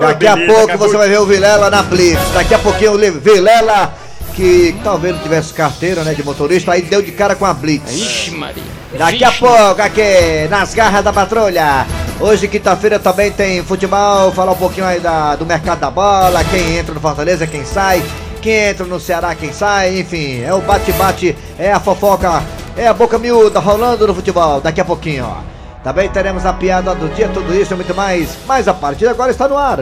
Daqui 0.00 0.26
a 0.26 0.36
pouco 0.36 0.78
você 0.78 0.96
vai 0.96 1.08
ver 1.08 1.20
o 1.20 1.26
Vilela 1.26 1.70
na 1.70 1.82
Blitz. 1.84 2.18
Daqui 2.34 2.54
a 2.54 2.58
pouquinho 2.58 2.92
o 2.92 2.96
Le- 2.96 3.10
Vilela, 3.12 3.94
que 4.40 4.74
talvez 4.82 5.14
não 5.14 5.22
tivesse 5.22 5.52
carteira 5.52 6.02
né, 6.02 6.14
de 6.14 6.24
motorista, 6.24 6.72
aí 6.72 6.80
deu 6.80 7.02
de 7.02 7.12
cara 7.12 7.34
com 7.34 7.44
a 7.44 7.52
Blitz. 7.52 7.92
Ixi, 7.92 8.30
Maria. 8.30 8.62
Daqui 8.96 9.22
a 9.22 9.32
pouco 9.32 9.82
aqui, 9.82 10.48
nas 10.48 10.72
garras 10.72 11.04
da 11.04 11.12
patrulha. 11.12 11.86
Hoje, 12.18 12.48
quinta-feira, 12.48 12.98
também 12.98 13.30
tem 13.30 13.62
futebol, 13.62 14.32
falar 14.32 14.52
um 14.52 14.56
pouquinho 14.56 14.86
aí 14.86 14.98
da, 14.98 15.36
do 15.36 15.44
mercado 15.44 15.80
da 15.80 15.90
bola, 15.90 16.42
quem 16.44 16.78
entra 16.78 16.94
no 16.94 17.00
Fortaleza, 17.00 17.46
quem 17.46 17.66
sai. 17.66 18.02
Quem 18.40 18.70
entra 18.70 18.86
no 18.86 18.98
Ceará, 18.98 19.34
quem 19.34 19.52
sai, 19.52 19.98
enfim, 19.98 20.40
é 20.40 20.54
o 20.54 20.62
bate-bate, 20.62 21.36
é 21.58 21.70
a 21.70 21.78
fofoca, 21.78 22.42
é 22.74 22.86
a 22.86 22.94
boca 22.94 23.18
miúda 23.18 23.60
rolando 23.60 24.06
no 24.06 24.14
futebol. 24.14 24.58
Daqui 24.58 24.80
a 24.80 24.84
pouquinho, 24.86 25.26
ó. 25.26 25.36
Também 25.84 26.08
teremos 26.08 26.46
a 26.46 26.52
piada 26.54 26.94
do 26.94 27.14
dia, 27.14 27.28
tudo 27.28 27.54
isso 27.54 27.74
e 27.74 27.76
muito 27.76 27.94
mais. 27.94 28.38
Mas 28.46 28.66
a 28.66 28.72
partir 28.72 29.00
de 29.00 29.08
agora 29.08 29.30
está 29.30 29.46
no 29.46 29.58
ar. 29.58 29.78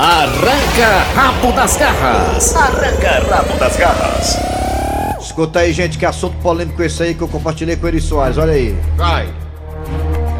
Arranca 0.00 1.02
rabo 1.16 1.50
das 1.50 1.76
garras. 1.76 2.54
Arranca 2.54 3.34
rabo 3.34 3.58
das 3.58 3.76
garras. 3.76 4.38
Escuta 5.20 5.58
aí, 5.58 5.72
gente, 5.72 5.98
que 5.98 6.06
assunto 6.06 6.36
polêmico 6.36 6.80
esse 6.84 7.02
aí 7.02 7.14
que 7.14 7.20
eu 7.20 7.26
compartilhei 7.26 7.74
com 7.74 7.84
o 7.84 7.88
Eri 7.88 8.00
Soares, 8.00 8.38
olha 8.38 8.52
aí. 8.52 8.78
Vai. 8.96 9.28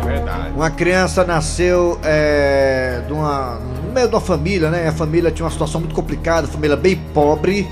É 0.01 0.07
verdade. 0.07 0.51
Uma 0.55 0.71
criança 0.71 1.25
nasceu 1.25 1.99
é, 2.05 3.03
de 3.05 3.13
uma, 3.13 3.59
no 3.85 3.93
meio 3.93 4.07
de 4.07 4.15
uma 4.15 4.21
família, 4.21 4.71
né? 4.71 4.87
A 4.87 4.93
família 4.93 5.33
tinha 5.33 5.45
uma 5.45 5.51
situação 5.51 5.81
muito 5.81 5.95
complicada, 5.95 6.47
família 6.47 6.77
bem 6.77 6.95
pobre. 7.13 7.67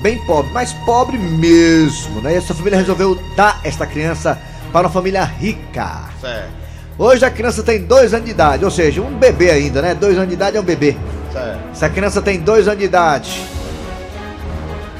Bem 0.00 0.24
pobre, 0.26 0.52
mas 0.52 0.72
pobre 0.86 1.18
mesmo, 1.18 2.20
né? 2.20 2.34
E 2.34 2.36
essa 2.36 2.54
família 2.54 2.78
resolveu 2.78 3.18
dar 3.34 3.58
esta 3.64 3.84
criança 3.84 4.40
para 4.72 4.86
uma 4.86 4.92
família 4.92 5.24
rica. 5.24 6.04
Certo, 6.20 6.63
Hoje 6.96 7.24
a 7.24 7.30
criança 7.30 7.62
tem 7.62 7.80
dois 7.80 8.14
anos 8.14 8.26
de 8.26 8.30
idade, 8.30 8.64
ou 8.64 8.70
seja, 8.70 9.02
um 9.02 9.18
bebê 9.18 9.50
ainda, 9.50 9.82
né? 9.82 9.94
Dois 9.94 10.16
anos 10.16 10.28
de 10.28 10.34
idade 10.34 10.56
é 10.56 10.60
um 10.60 10.64
bebê. 10.64 10.96
certo. 11.32 11.58
Essa 11.72 11.88
criança 11.88 12.22
tem 12.22 12.38
dois 12.38 12.68
anos 12.68 12.78
de 12.78 12.84
idade. 12.84 13.44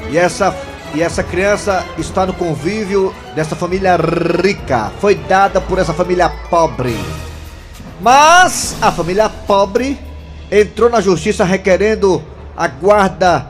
E 0.09 0.17
essa, 0.17 0.53
e 0.93 1.01
essa 1.01 1.23
criança 1.23 1.85
está 1.97 2.25
no 2.25 2.33
convívio 2.33 3.15
dessa 3.33 3.55
família 3.55 3.95
rica. 3.95 4.91
Foi 4.99 5.15
dada 5.15 5.61
por 5.61 5.79
essa 5.79 5.93
família 5.93 6.29
pobre. 6.49 6.97
Mas 8.01 8.75
a 8.81 8.91
família 8.91 9.29
pobre 9.29 9.97
entrou 10.51 10.89
na 10.89 10.99
justiça 10.99 11.45
requerendo 11.45 12.21
a 12.57 12.67
guarda 12.67 13.47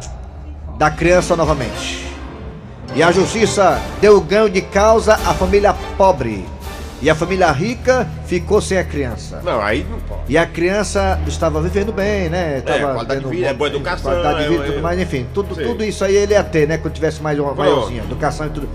da 0.77 0.91
criança 0.91 1.35
novamente. 1.35 2.05
E 2.93 3.01
a 3.01 3.11
justiça 3.11 3.81
deu 3.99 4.21
ganho 4.21 4.49
de 4.49 4.61
causa 4.61 5.15
à 5.15 5.33
família 5.33 5.73
pobre. 5.97 6.45
E 7.05 7.09
a 7.11 7.13
família 7.13 7.51
rica 7.51 8.07
ficou 8.25 8.59
sem 8.59 8.79
a 8.79 8.83
criança. 8.83 9.39
Não, 9.43 9.61
aí 9.61 9.85
não 9.87 9.99
pode. 9.99 10.21
E 10.27 10.35
a 10.35 10.47
criança 10.47 11.19
estava 11.27 11.61
vivendo 11.61 11.91
bem, 11.91 12.29
né? 12.29 12.61
Tava 12.61 12.93
qualidade 12.93 13.19
tendo 13.19 13.29
de 13.29 13.35
vida, 13.35 13.47
um 13.47 13.51
é 13.51 13.53
boa 13.53 13.69
educação, 13.69 14.11
Qualidade 14.11 14.39
de 14.39 14.49
vida 14.49 14.63
e 14.63 14.65
é- 14.65 14.71
tudo 14.71 14.81
mais, 14.81 14.99
enfim. 14.99 15.27
Tudo, 15.31 15.53
Sim. 15.53 15.61
tudo 15.65 15.85
isso 15.85 16.03
aí 16.03 16.15
ele 16.15 16.33
ia 16.33 16.43
ter, 16.43 16.67
né? 16.67 16.79
Quando 16.79 16.95
tivesse 16.95 17.21
mais 17.21 17.37
uma 17.37 17.53
maiorzinha, 17.53 18.01
educação 18.01 18.47
e 18.47 18.49
tudo. 18.49 18.67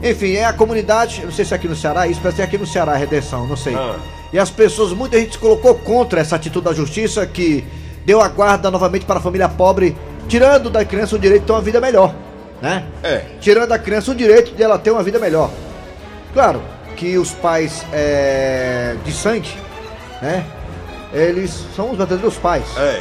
Enfim, 0.00 0.34
é 0.34 0.44
a 0.44 0.52
comunidade, 0.52 1.22
não 1.24 1.32
sei 1.32 1.44
se 1.44 1.52
é 1.52 1.56
aqui 1.56 1.66
no 1.66 1.74
Ceará, 1.74 2.06
isso 2.06 2.20
parece 2.20 2.36
que 2.36 2.42
é 2.42 2.44
aqui 2.44 2.56
no 2.56 2.64
Ceará, 2.64 2.92
a 2.92 2.96
redenção, 2.96 3.44
não 3.44 3.56
sei. 3.56 3.74
Ah. 3.74 3.96
E 4.32 4.38
as 4.38 4.50
pessoas, 4.50 4.92
muita 4.92 5.18
gente 5.18 5.32
se 5.32 5.38
colocou 5.38 5.74
contra 5.74 6.20
essa 6.20 6.36
atitude 6.36 6.66
da 6.66 6.72
justiça 6.72 7.26
que 7.26 7.64
deu 8.06 8.20
a 8.20 8.28
guarda 8.28 8.70
novamente 8.70 9.04
para 9.04 9.18
a 9.18 9.20
família 9.20 9.48
pobre, 9.48 9.96
tirando 10.28 10.70
da 10.70 10.84
criança 10.84 11.16
o 11.16 11.18
direito 11.18 11.40
de 11.40 11.46
ter 11.48 11.52
uma 11.52 11.60
vida 11.60 11.80
melhor, 11.80 12.14
né? 12.62 12.84
É. 13.02 13.24
tirando 13.40 13.70
da 13.70 13.80
criança 13.80 14.12
o 14.12 14.14
direito 14.14 14.54
de 14.54 14.62
ela 14.62 14.78
ter 14.78 14.92
uma 14.92 15.02
vida 15.02 15.18
melhor. 15.18 15.50
Claro 16.32 16.73
que 16.94 17.18
os 17.18 17.30
pais 17.32 17.84
é, 17.92 18.96
de 19.04 19.12
sangue, 19.12 19.52
né? 20.22 20.44
Eles 21.12 21.64
são 21.76 21.90
os 21.92 21.96
verdadeiros 21.98 22.36
pais. 22.36 22.64
É. 22.76 23.00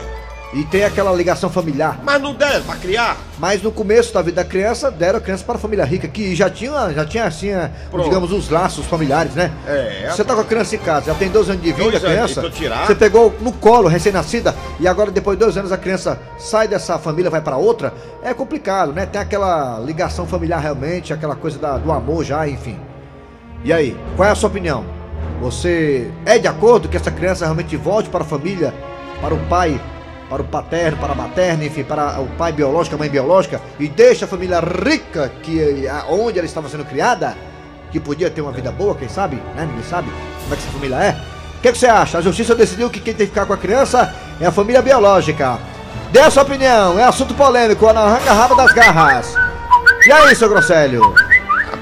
E 0.56 0.64
tem 0.66 0.84
aquela 0.84 1.12
ligação 1.12 1.50
familiar. 1.50 2.00
Mas 2.04 2.22
não 2.22 2.36
der 2.36 2.62
pra 2.62 2.76
criar. 2.76 3.18
Mas 3.40 3.64
no 3.64 3.72
começo 3.72 4.14
da 4.14 4.22
vida 4.22 4.44
da 4.44 4.48
criança, 4.48 4.92
deram 4.92 5.18
a 5.18 5.22
criança 5.22 5.44
para 5.44 5.56
a 5.56 5.58
família 5.58 5.84
rica, 5.84 6.08
que 6.08 6.36
já 6.36 6.48
tinha, 6.48 6.94
já 6.94 7.04
tinha 7.04 7.24
assim, 7.26 7.50
é, 7.50 7.72
Pronto. 7.90 8.04
digamos, 8.08 8.32
os 8.32 8.52
laços 8.52 8.86
familiares, 8.86 9.34
né? 9.34 9.52
É. 9.66 10.12
Você 10.12 10.24
tá 10.24 10.36
com 10.36 10.42
a 10.42 10.46
criança 10.46 10.76
em 10.76 10.78
casa, 10.78 11.08
já 11.08 11.16
tem 11.16 11.30
dois 11.30 11.50
anos 11.50 11.60
de 11.64 11.72
vida, 11.74 11.98
a 11.98 12.00
criança. 12.00 12.44
Você 12.86 12.94
pegou 12.94 13.34
no 13.42 13.52
colo, 13.52 13.88
recém-nascida, 13.88 14.54
e 14.80 14.88
agora 14.88 15.10
depois 15.10 15.40
de 15.40 15.44
dois 15.44 15.58
anos 15.58 15.72
a 15.72 15.78
criança 15.78 16.20
sai 16.38 16.68
dessa 16.68 17.00
família, 17.00 17.32
vai 17.32 17.42
para 17.42 17.58
outra, 17.58 17.92
é 18.22 18.32
complicado, 18.32 18.94
né? 18.94 19.08
Tem 19.08 19.20
aquela 19.20 19.80
ligação 19.80 20.28
familiar 20.28 20.60
realmente, 20.60 21.12
aquela 21.12 21.36
coisa 21.36 21.58
da- 21.58 21.80
do 21.80 21.92
amor 21.92 22.24
já, 22.24 22.48
enfim. 22.48 22.78
E 23.64 23.72
aí, 23.72 23.98
qual 24.16 24.28
é 24.28 24.32
a 24.32 24.36
sua 24.36 24.50
opinião? 24.50 24.86
Você 25.42 26.12
é 26.26 26.38
de 26.38 26.48
acordo 26.48 26.88
que 26.88 26.98
essa 26.98 27.12
criança 27.12 27.46
realmente 27.46 27.76
volte 27.76 28.10
para 28.10 28.24
a 28.24 28.28
família, 28.28 28.74
para 29.22 29.34
o 29.34 29.40
pai, 29.48 29.80
para 30.30 30.42
o 30.42 30.46
paterno, 30.46 30.98
para 30.98 31.14
a 31.14 31.16
materna, 31.16 31.64
enfim, 31.66 31.84
para 31.84 32.20
o 32.20 32.28
pai 32.38 32.52
biológico, 32.52 32.96
a 32.96 33.00
mãe 33.00 33.10
biológica, 33.10 33.62
e 33.80 33.88
deixa 33.88 34.26
a 34.26 34.28
família 34.28 34.60
rica 34.60 35.32
que 35.42 35.88
a- 35.88 36.06
onde 36.10 36.40
ela 36.40 36.46
estava 36.46 36.68
sendo 36.70 36.86
criada, 36.86 37.36
que 37.92 38.00
podia 38.00 38.30
ter 38.30 38.42
uma 38.42 38.52
vida 38.52 38.72
boa, 38.72 38.96
quem 38.96 39.08
sabe, 39.08 39.36
né? 39.56 39.66
Ninguém 39.66 39.84
sabe 39.84 40.10
como 40.42 40.54
é 40.54 40.58
que 40.58 40.64
essa 40.64 40.72
família 40.72 40.96
é. 40.96 41.12
O 41.58 41.62
que, 41.62 41.72
que 41.72 41.78
você 41.78 41.88
acha? 41.88 42.18
A 42.18 42.22
justiça 42.22 42.56
decidiu 42.56 42.90
que 42.90 43.00
quem 43.00 43.14
tem 43.14 43.28
que 43.28 43.32
ficar 43.34 43.46
com 43.46 43.54
a 43.54 43.58
criança 43.58 44.14
é 44.42 44.46
a 44.46 44.52
família 44.52 44.82
biológica. 44.82 45.60
Dê 46.12 46.20
a 46.20 46.30
sua 46.32 46.44
opinião, 46.44 47.00
é 47.00 47.04
assunto 47.04 47.34
polêmico, 47.34 47.92
na 47.94 48.02
arranca 48.02 48.34
rabo 48.34 48.56
das 48.56 48.74
garras. 48.74 49.34
E 50.06 50.12
aí, 50.12 50.36
seu 50.36 50.50
Grosselho? 50.50 51.02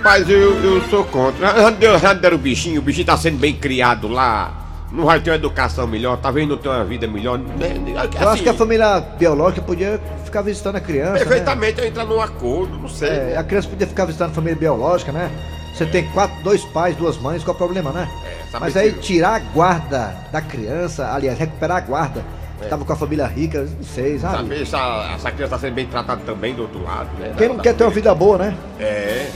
Rapaz, 0.03 0.27
eu, 0.29 0.59
eu 0.63 0.81
sou 0.89 1.03
contra. 1.05 1.53
Já 1.99 2.13
deram 2.13 2.35
o 2.35 2.39
bichinho, 2.39 2.79
o 2.79 2.83
bichinho 2.83 3.05
tá 3.05 3.15
sendo 3.17 3.37
bem 3.37 3.53
criado 3.53 4.07
lá. 4.07 4.57
Não 4.91 5.05
vai 5.05 5.21
ter 5.21 5.29
uma 5.29 5.35
educação 5.37 5.87
melhor, 5.87 6.17
talvez 6.17 6.47
não 6.49 6.57
tenha 6.57 6.75
uma 6.75 6.83
vida 6.83 7.07
melhor. 7.07 7.37
né? 7.37 7.73
Eu 8.19 8.29
acho 8.29 8.43
que 8.43 8.49
a 8.49 8.53
família 8.53 8.99
biológica 8.99 9.61
podia 9.61 10.01
ficar 10.25 10.41
visitando 10.41 10.75
a 10.77 10.79
criança. 10.81 11.13
né? 11.13 11.19
Perfeitamente 11.19 11.79
eu 11.79 11.87
entrar 11.87 12.03
num 12.05 12.19
acordo, 12.19 12.77
não 12.77 12.89
sei. 12.89 13.07
É, 13.09 13.37
a 13.37 13.43
criança 13.43 13.69
podia 13.69 13.87
ficar 13.87 14.05
visitando 14.05 14.31
a 14.31 14.33
família 14.33 14.57
biológica, 14.57 15.11
né? 15.13 15.31
Você 15.73 15.85
tem 15.85 16.03
quatro, 16.09 16.43
dois 16.43 16.65
pais, 16.65 16.95
duas 16.97 17.17
mães, 17.17 17.41
qual 17.43 17.53
é 17.53 17.55
o 17.55 17.57
problema, 17.57 17.91
né? 17.91 18.09
É, 18.53 18.59
Mas 18.59 18.75
aí 18.75 18.91
tirar 18.93 19.35
a 19.35 19.39
guarda 19.39 20.13
da 20.31 20.41
criança, 20.41 21.09
aliás, 21.13 21.39
recuperar 21.39 21.77
a 21.77 21.81
guarda, 21.81 22.25
que 22.61 22.67
tava 22.67 22.83
com 22.83 22.91
a 22.91 22.95
família 22.97 23.25
rica, 23.27 23.61
não 23.61 23.83
sei, 23.85 24.19
sabe? 24.19 24.35
Saber 24.37 24.67
se 24.67 24.75
a- 24.75 25.11
essa 25.15 25.31
criança 25.31 25.55
tá 25.55 25.59
sendo 25.59 25.73
bem 25.75 25.85
tratada 25.85 26.21
também 26.25 26.53
do 26.53 26.63
outro 26.63 26.83
lado, 26.83 27.07
né? 27.17 27.31
Quem 27.37 27.47
não 27.47 27.57
quer 27.59 27.73
ter 27.75 27.85
uma 27.85 27.89
vida 27.91 28.13
boa, 28.13 28.37
né? 28.37 28.53
É. 28.77 29.27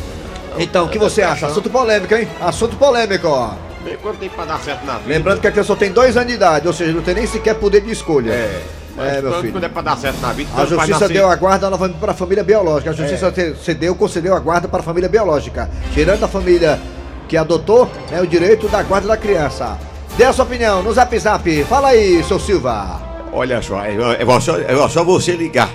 Então, 0.58 0.86
o 0.86 0.90
que 0.90 0.98
você 0.98 1.22
acha? 1.22 1.48
Assunto 1.48 1.70
polêmico, 1.70 2.14
hein? 2.16 2.28
Assunto 2.42 2.76
polêmico, 2.78 3.28
ó. 3.28 3.52
Bem, 3.84 3.98
quando 4.02 4.18
tem 4.18 4.30
pra 4.30 4.46
dar 4.46 4.60
certo 4.60 4.86
na 4.86 4.94
vida. 4.98 5.10
Lembrando 5.14 5.40
que 5.42 5.48
a 5.48 5.52
criança 5.52 5.68
só 5.68 5.76
tem 5.76 5.92
dois 5.92 6.16
anos 6.18 6.30
de 6.30 6.36
idade, 6.36 6.68
ou 6.68 6.74
seja, 6.74 6.92
não 6.92 7.02
tem 7.02 7.14
nem 7.16 7.28
sequer 7.28 7.56
poder 7.56 7.82
de 7.82 7.92
escolha. 7.92 8.32
É. 8.32 8.62
Mas 8.98 9.14
É, 9.16 9.22
meu 9.22 9.34
filho. 9.42 9.52
quando 9.52 9.64
é 9.66 9.70
pra 9.70 9.82
dar 9.82 9.98
certo 9.98 10.22
na 10.22 10.32
vida, 10.32 10.50
A 10.56 10.66
justiça 10.66 11.00
nascer- 11.00 11.10
deu 11.10 11.30
a 11.30 11.36
guarda 11.36 11.70
novamente 11.70 11.98
para 12.00 12.12
a 12.12 12.16
família 12.16 12.44
biológica. 12.44 12.92
A 12.92 12.94
justiça 12.94 13.28
É. 13.36 13.54
cedeu, 13.56 13.94
concedeu 13.94 14.34
a 14.34 14.40
guarda 14.40 14.68
para 14.70 14.80
a 14.80 14.84
família 14.84 15.10
biológica, 15.10 15.70
tirando 15.94 16.24
a 16.24 16.28
família 16.30 16.80
que 17.28 17.36
adotou 17.36 17.92
né, 18.10 18.22
o 18.22 18.26
direito 18.28 18.68
da 18.70 18.82
guarda 18.84 19.08
da 19.10 19.18
criança. 19.18 19.78
Dê 20.18 20.24
a 20.24 20.32
sua 20.32 20.46
opinião 20.46 20.82
no 20.82 20.94
Zap 20.94 21.20
Zap. 21.20 21.64
Fala 21.66 21.90
aí, 21.90 22.24
seu 22.24 22.40
Silva. 22.40 23.02
Olha 23.34 23.62
só, 23.62 23.84
é, 23.84 23.96
é 24.18 24.40
só, 24.40 24.58
é 24.58 24.90
só 24.90 25.04
você 25.04 25.34
ligar. 25.34 25.70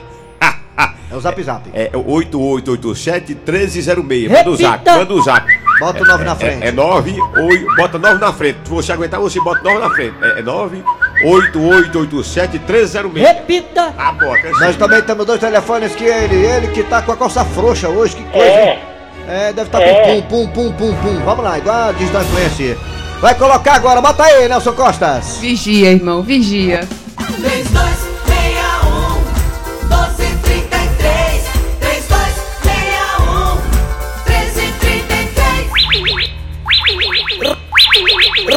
É 1.11 1.17
o 1.17 1.21
Zap 1.21 1.43
Zap. 1.43 1.69
É 1.75 1.91
8887-1306. 1.91 4.31
Manda 4.31 4.51
o 4.51 4.57
zap, 4.57 4.89
manda 4.89 5.15
o 5.15 5.23
zap. 5.23 5.45
Bota 5.81 6.03
o 6.03 6.07
9 6.07 6.25
na 6.25 6.37
frente. 6.37 6.63
É, 6.63 6.69
é 6.69 6.73
9, 6.73 7.17
8, 7.37 7.75
bota 7.75 7.99
9 7.99 8.21
na 8.21 8.33
frente. 8.33 8.59
Se 8.65 8.71
você 8.71 8.93
aguentar, 8.93 9.19
você 9.19 9.41
bota 9.41 9.63
9 9.63 9.79
na 9.79 9.91
frente. 9.91 10.15
É, 10.23 10.39
é 10.39 10.43
9, 10.43 10.85
8887-1306. 11.25 13.15
Repita! 13.15 13.93
Ah, 13.99 14.13
boa, 14.13 14.39
Nós 14.61 14.77
também 14.77 15.03
temos 15.03 15.27
dois 15.27 15.41
telefones 15.41 15.93
que 15.95 16.05
ele, 16.05 16.37
ele 16.37 16.69
que 16.69 16.85
tá 16.85 17.03
com 17.03 17.13
a 17.13 17.17
calça 17.17 17.45
frouxa 17.45 17.89
hoje, 17.89 18.15
que 18.17 18.23
coisa. 18.25 18.47
É. 18.47 18.81
É, 19.27 19.53
deve 19.53 19.69
estar 19.69 19.81
com 19.81 20.23
pum, 20.23 20.23
pum, 20.23 20.49
pum, 20.49 20.73
pum, 20.73 20.95
pum. 20.97 21.21
Vamos 21.25 21.45
lá, 21.45 21.59
igual 21.59 21.89
a 21.89 21.93
digital 21.93 22.23
influencer. 22.23 22.79
Vai 23.21 23.35
colocar 23.35 23.75
agora, 23.75 24.01
bota 24.01 24.25
aí, 24.25 24.49
Nelson 24.49 24.73
Costas. 24.73 25.37
Vigia, 25.39 25.93
irmão, 25.93 26.23
vigia. 26.23 26.89
3261 27.17 28.10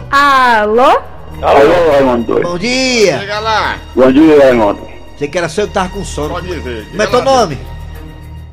Alô? 0.09 1.01
Alô, 1.41 1.91
Raimundo. 1.91 2.41
Bom 2.41 2.57
dia. 2.57 3.19
Chega 3.19 3.39
lá, 3.39 3.77
Bom 3.93 4.11
dia, 4.11 4.39
Raimundo. 4.41 4.79
Sei 5.17 5.27
que 5.27 5.37
era 5.37 5.49
seu 5.49 5.67
que 5.67 5.73
tava 5.73 5.89
com 5.89 6.03
sono. 6.03 6.29
pode 6.29 6.47
dizer. 6.47 6.87
Como 6.89 7.01
é 7.01 7.07
teu 7.07 7.21
nome? 7.21 7.57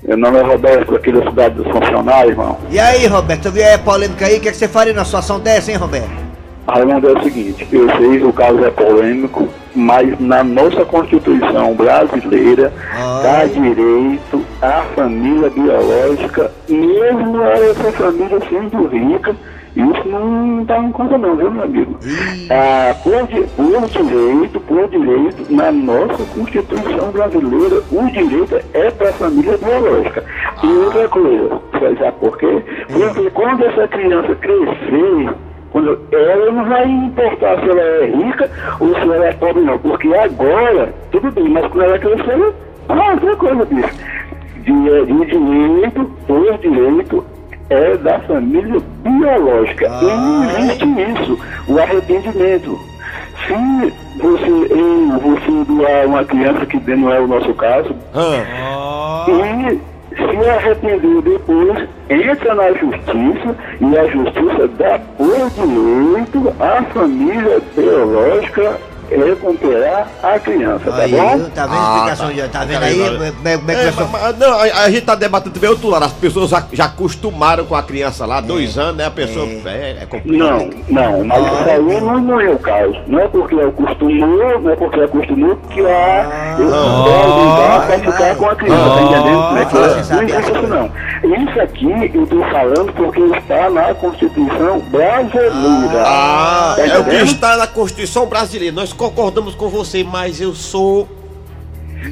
Meu 0.03 0.17
nome 0.17 0.39
é 0.39 0.43
Roberto, 0.43 0.97
aqui 0.97 1.13
da 1.13 1.23
cidade 1.29 1.55
dos 1.55 1.67
funcionários, 1.71 2.31
irmão. 2.31 2.59
E 2.71 2.79
aí, 2.81 3.07
Roberto, 3.07 3.45
você 3.45 3.51
viu 3.51 3.65
aí 3.65 3.75
a 3.75 3.79
polêmica 3.79 4.27
aí? 4.27 4.39
O 4.39 4.41
que, 4.41 4.49
é 4.49 4.53
que 4.53 4.57
você 4.57 4.67
faria 4.69 4.93
numa 4.93 5.05
situação 5.05 5.39
dessa, 5.39 5.71
hein, 5.71 5.77
Roberto? 5.77 6.28
Raimundo, 6.69 7.09
é 7.09 7.13
o 7.13 7.23
seguinte, 7.23 7.67
eu 7.73 7.89
sei 7.97 8.19
que 8.19 8.25
o 8.25 8.33
caso 8.33 8.63
é 8.63 8.71
polêmico, 8.71 9.49
mas 9.75 10.21
na 10.21 10.45
nossa 10.45 10.85
Constituição 10.85 11.75
brasileira 11.75 12.71
dá 13.23 13.47
direito 13.47 14.45
à 14.61 14.83
família 14.95 15.49
biológica, 15.49 16.53
mesmo 16.69 17.43
essa 17.43 17.91
família 17.93 18.39
sendo 18.51 18.87
rica, 18.87 19.35
isso 19.75 20.09
não 20.09 20.65
dá 20.65 20.79
em 20.79 20.93
conta 20.93 21.17
não, 21.17 21.37
viu, 21.37 21.51
meu 21.51 21.63
amigo? 21.63 21.99
Ah, 22.51 22.95
por, 23.03 23.27
por 23.55 23.89
direito, 23.89 24.61
por 24.61 24.89
direito, 24.89 25.47
na 25.51 25.73
nossa 25.73 26.25
Constituição 26.35 27.11
brasileira, 27.13 27.83
o 27.91 28.11
direito 28.11 28.61
é 28.75 28.91
para 28.91 29.09
a 29.09 29.13
família 29.13 29.57
biológica. 29.57 30.25
E 30.63 30.67
outra 30.67 31.09
coisa, 31.09 31.61
você 31.73 31.97
sabe 31.97 32.17
por 32.21 32.37
quê? 32.37 32.63
Porque 32.93 33.31
quando 33.31 33.65
essa 33.65 33.89
criança 33.89 34.35
crescer, 34.35 35.35
Quando 35.71 35.99
ela 36.13 36.51
não 36.51 36.65
vai 36.65 36.89
importar 36.89 37.61
se 37.61 37.69
ela 37.69 37.81
é 37.81 38.07
rica 38.07 38.51
ou 38.81 38.95
se 38.95 39.01
ela 39.01 39.27
é 39.27 39.33
pobre, 39.33 39.63
não. 39.63 39.79
Porque 39.79 40.09
agora, 40.15 40.93
tudo 41.11 41.31
bem, 41.33 41.49
mas 41.49 41.67
quando 41.67 41.85
ela 41.85 41.99
crescer, 41.99 42.55
ah, 42.89 43.11
outra 43.13 43.37
coisa, 43.37 43.65
bicho. 43.67 43.95
De, 44.57 44.73
de 44.73 45.25
direito, 45.27 46.11
por 46.27 46.59
direito, 46.59 47.25
é 47.71 47.97
da 47.99 48.19
família 48.21 48.81
biológica. 49.03 49.87
E 49.87 50.05
não 50.05 50.45
existe 50.45 50.85
isso, 50.85 51.39
o 51.69 51.79
arrependimento. 51.79 52.79
Se 53.47 53.93
você, 54.19 54.73
eu, 54.73 55.19
você 55.21 55.65
doar 55.73 56.07
uma 56.07 56.25
criança 56.25 56.67
que 56.67 56.79
não 56.97 57.13
é 57.13 57.21
o 57.21 57.29
nosso 57.29 57.55
caso, 57.55 57.95
e 59.29 59.81
se 60.17 60.51
arrepender 60.51 61.23
depois, 61.23 61.89
entra 62.11 62.55
na 62.55 62.73
justiça 62.73 63.57
e 63.81 63.99
a 63.99 64.07
justiça 64.07 64.69
dá 64.77 64.99
direito 65.51 66.55
à 66.61 66.83
família 66.93 67.61
biológica 67.75 68.79
recuperar 69.11 70.07
a 70.23 70.39
criança, 70.39 70.91
tá 70.91 70.97
Aí, 70.97 71.11
bom? 71.13 71.39
tá 71.55 71.67
vendo 71.67 71.79
a 71.79 71.93
explicação? 71.95 72.29
de- 72.33 72.49
Tá 72.49 72.65
vendo 72.65 72.83
aí? 72.83 73.01
É- 73.03 73.09
como 73.59 73.71
é 73.71 73.75
que 73.75 73.81
É, 73.81 73.85
nós 73.87 73.95
mas- 73.97 74.11
mas- 74.23 74.39
não, 74.39 74.53
a, 74.59 74.63
a 74.63 74.91
gente 74.91 75.03
tá 75.03 75.15
debatendo 75.15 75.55
também 75.55 75.71
outro 75.71 75.89
lado. 75.89 76.05
As 76.05 76.13
pessoas 76.13 76.51
já, 76.51 76.63
já 76.73 76.85
acostumaram 76.87 77.65
com 77.67 77.75
a 77.75 77.83
criança 77.83 78.25
lá, 78.27 78.41
dois 78.41 78.77
anos, 78.79 78.97
né? 78.97 79.07
A 79.07 79.11
pessoa. 79.11 79.47
É, 79.67 79.99
é 80.03 80.07
complicado. 80.07 80.71
Não, 80.89 81.13
não, 81.13 81.25
mas 81.25 81.45
isso 81.47 81.69
aí 81.71 82.01
não, 82.01 82.19
não 82.21 82.41
é 82.41 82.51
o 82.51 82.59
caso. 82.59 82.95
Não 83.07 83.19
é 83.21 83.29
porque 83.29 83.55
acostumou, 83.61 84.61
não 84.61 84.71
é 84.71 84.77
porque 84.77 85.01
acostumou 85.01 85.57
que 85.71 85.81
a 85.81 86.57
eu 86.59 86.67
ligar 86.67 87.87
pra 87.87 87.99
ficar 87.99 88.35
com 88.37 88.49
a 88.49 88.57
criança, 88.57 88.91
tá 88.91 89.03
entendendo 89.03 89.43
como 89.47 89.59
é 89.59 89.65
que 89.65 89.77
é? 89.77 90.15
Não 90.15 90.23
existe 90.23 90.51
isso 90.53 90.67
não. 90.67 90.91
Isso 91.49 91.61
aqui 91.61 92.11
eu 92.15 92.27
tô 92.27 92.41
falando 92.45 92.93
porque 92.93 93.21
está 93.21 93.71
na 93.71 93.95
Constituição 93.95 94.81
brasileira. 94.91 96.03
Ah, 96.05 96.75
Tá 96.77 96.87
é 96.87 96.99
o 96.99 97.05
que 97.05 97.17
está 97.17 97.57
na 97.57 97.67
Constituição 97.67 98.27
brasileira. 98.27 98.75
Nós 98.75 98.93
concordamos 98.99 99.55
com 99.55 99.69
você, 99.69 100.05
mas 100.05 100.41
eu 100.41 100.53
sou. 100.55 101.09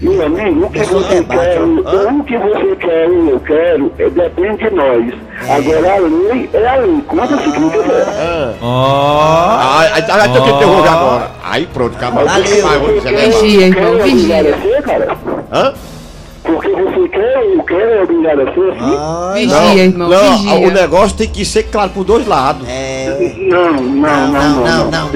Meu 0.01 0.27
amigo, 0.27 0.67
o 0.67 0.71
que 0.71 0.81
Pessoal 0.81 1.03
você 1.03 1.15
debate, 1.17 1.41
quer, 1.41 1.61
o 1.61 2.25
que 2.25 2.39
você 2.39 2.77
quer 2.77 3.09
e 3.09 3.29
eu 3.31 3.41
quero, 3.41 3.93
é, 3.99 4.11
depende 4.11 4.65
de 4.65 4.75
nós. 4.75 5.15
Agora 5.49 5.95
a 5.95 5.99
lei 5.99 6.51
é 6.53 6.67
a 6.67 6.77
lei, 6.77 7.01
conta-se 7.07 7.53
quem 7.53 7.71
quiser. 7.71 8.07
Ah, 8.63 10.29
tem 10.33 10.43
que 10.43 10.51
interromper 10.51 10.89
agora. 10.89 11.31
Aí 11.45 11.67
pronto, 11.67 11.95
acabou. 11.97 12.25
Valeu. 12.25 12.63
Vai, 12.63 12.79
vou 12.79 12.93
dizer, 12.95 13.13
né? 13.13 13.29
Vigia, 13.29 13.69
obrigar 13.69 14.03
vigia. 14.03 14.59
Hã? 15.53 15.75
Porque 16.43 16.69
eu 17.13 17.63
quero 17.65 17.91
é 17.91 18.03
obrigado 18.03 18.41
a 18.43 18.55
ser 18.55 18.71
assim? 18.71 19.35
Vigia, 19.35 19.85
irmão, 19.85 20.09
não, 20.09 20.37
vigia. 20.39 20.69
o 20.69 20.71
negócio 20.71 21.17
tem 21.17 21.29
que 21.29 21.45
ser 21.45 21.65
claro 21.65 21.91
por 21.91 22.05
dois 22.05 22.27
lados. 22.27 22.67
É. 22.69 23.35
Não, 23.49 23.73
não, 23.73 24.29
não, 24.29 24.31
não, 24.33 24.65
não. 24.67 24.91
não, 24.91 25.11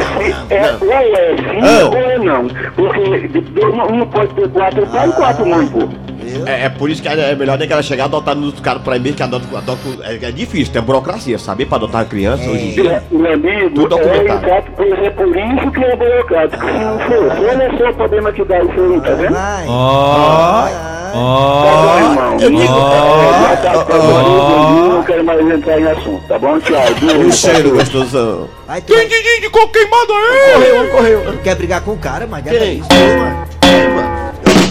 É, 0.50 0.73
ou 0.80 0.92
é 0.92 1.37
sim 1.37 1.61
Ah. 1.62 1.87
ou 1.88 1.97
é 1.97 2.18
não. 2.18 2.49
Porque 2.76 3.28
de- 3.28 3.40
de- 3.40 3.61
não 3.61 3.87
não 3.88 4.06
pode 4.06 4.35
ter 4.35 4.49
quatro 4.50 4.87
pai 4.87 5.09
e 5.09 5.12
quatro 5.12 5.47
mãe, 5.47 5.66
pô. 5.66 5.88
É, 6.47 6.66
é 6.66 6.68
por 6.68 6.88
isso 6.88 7.02
que 7.02 7.09
é 7.09 7.35
melhor 7.35 7.59
nem 7.59 7.66
que 7.66 7.73
ela 7.73 7.82
chegar 7.82 8.04
a 8.04 8.06
adotar 8.06 8.37
nos 8.37 8.59
caras 8.61 8.82
por 8.82 8.92
aí 8.92 9.00
mesmo, 9.00 9.16
que 9.16 9.23
adota, 9.23 9.47
adota 9.59 9.80
é, 10.04 10.14
é 10.26 10.30
difícil, 10.30 10.73
tem 10.73 10.80
burocracia, 10.82 11.38
saber 11.38 11.66
pra 11.66 11.76
adotar 11.76 12.04
criança 12.06 12.49
hoje 12.49 12.68
em 12.68 12.70
dia. 12.73 13.02
Meu 13.11 13.32
amigo, 13.32 13.70
Tudo 13.75 13.97
é 13.99 13.99
documentado. 14.02 14.47
exato, 14.47 14.70
pois 14.76 14.92
é 14.92 15.11
por 15.11 15.26
isso 15.37 15.70
que 15.73 15.85
é 15.85 15.97
burocrático. 15.97 16.64
Se 16.64 16.73
não 16.73 16.99
for, 17.00 17.49
olha 17.49 17.78
só 17.78 17.90
o 17.90 17.94
problema 17.94 18.32
que 18.32 18.44
dá 18.44 18.61
isso 18.62 18.70
aí, 18.80 19.00
tá 19.00 19.11
vendo? 19.14 19.32
Vai. 19.32 21.00
Tá 21.12 21.73
bom, 21.83 21.99
irmão. 21.99 22.33
eu 22.40 22.50
digo- 22.50 22.62
já 22.62 23.57
tá 23.57 23.73
não 24.88 25.02
quero 25.05 25.25
mais 25.25 25.40
entrar 25.40 25.81
em 25.81 25.87
assunto, 25.87 26.23
tá 26.29 26.38
bom? 26.38 26.59
Tchau. 26.61 26.81
O 27.26 27.33
cheiro 27.33 27.71
gostosão. 27.71 28.49
Vai, 28.67 28.81
tu 28.81 28.95
vai- 28.95 29.07
de, 29.07 29.40
de 29.40 29.50
coco 29.50 29.69
queimado 29.73 30.12
aí! 30.12 30.52
Correu, 30.55 30.90
correu. 30.90 31.38
Quer 31.43 31.55
brigar 31.57 31.81
com 31.83 31.93
o 31.93 31.99
cara, 31.99 32.26
mas 32.26 32.47
é 32.47 32.50
Quem? 32.50 32.79
isso. 32.79 32.88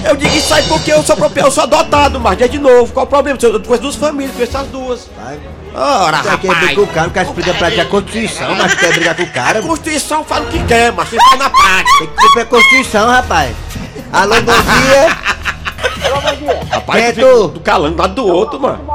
Eu 0.08 0.16
digo 0.16 0.36
isso 0.36 0.54
aí 0.54 0.64
porque 0.64 0.92
eu 0.92 1.04
sou 1.04 1.16
próprio, 1.16 1.46
eu 1.46 1.52
sou 1.52 1.64
adotado, 1.64 2.20
mas 2.20 2.40
é 2.42 2.48
de 2.48 2.58
novo. 2.58 2.92
Qual 2.94 3.06
o 3.06 3.08
problema? 3.10 3.38
Eu 3.42 3.60
conheço 3.62 3.82
duas 3.82 3.96
famílias, 3.96 4.34
conheço 4.34 4.58
as 4.58 4.68
duas. 4.68 5.10
Vai. 5.22 5.40
Ora, 5.76 6.18
Quer 6.20 6.38
quer 6.40 6.48
brigar 6.56 6.76
com 6.76 6.82
o 6.82 6.88
cara, 6.88 7.08
o 7.08 7.12
cara 7.12 7.28
explica 7.28 7.54
pra 7.54 7.70
ti 7.72 7.80
a 7.82 7.86
Constituição, 7.86 8.56
mas 8.56 8.74
quer 8.74 8.92
brigar 8.94 9.16
com 9.16 9.24
o 9.24 9.30
cara, 9.30 9.60
A 9.60 9.62
Constituição 9.62 10.24
fala 10.24 10.46
o 10.46 10.48
que 10.48 10.64
quer, 10.64 10.92
mas 10.94 11.10
você 11.10 11.18
faz 11.18 11.38
na 11.40 11.50
prática. 11.50 11.98
tem 12.00 12.08
que 12.08 12.16
cumprir 12.16 12.42
a 12.42 12.46
Constituição, 12.46 13.08
rapaz. 13.08 13.56
Alô, 14.12 14.36
bom 14.42 14.52
dia. 14.54 15.29
Rapaz, 16.70 17.00
Quem 17.00 17.08
é 17.08 17.12
tu 17.12 17.16
fica 17.16 17.32
tu? 17.32 17.48
do 17.50 17.60
calando 17.62 17.96
do 17.96 18.02
lado 18.02 18.16
do 18.16 18.28
outro, 18.28 18.60
mano. 18.60 18.86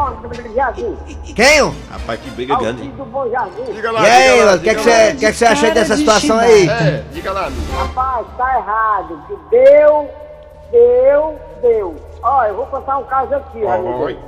Quem? 1.35 1.75
Rapaz, 1.91 2.21
que 2.21 2.31
briga 2.31 2.57
grande. 2.57 2.83
Diga 2.83 3.93
E 3.93 3.97
aí, 4.07 4.45
mano, 4.45 4.57
o 4.57 4.61
que 4.61 4.71
é 4.71 4.75
você 4.75 5.15
que 5.15 5.27
é 5.27 5.33
que 5.33 5.39
você 5.39 5.45
achou 5.47 5.71
dessa 5.73 5.97
situação 5.97 6.39
aí? 6.39 6.69
É, 6.69 7.05
diga 7.13 7.33
lá, 7.33 7.47
amigo. 7.47 7.73
Rapaz, 7.73 8.27
tá 8.37 8.59
errado. 8.59 9.23
Que 9.27 9.37
deu, 9.51 10.11
deu, 10.71 11.39
deu. 11.63 11.97
Ó, 12.23 12.45
eu 12.45 12.55
vou 12.57 12.67
contar 12.67 12.99
um 12.99 13.05
caso 13.05 13.35
aqui, 13.35 13.65
Raimundo. 13.65 14.05
Oi. 14.05 14.19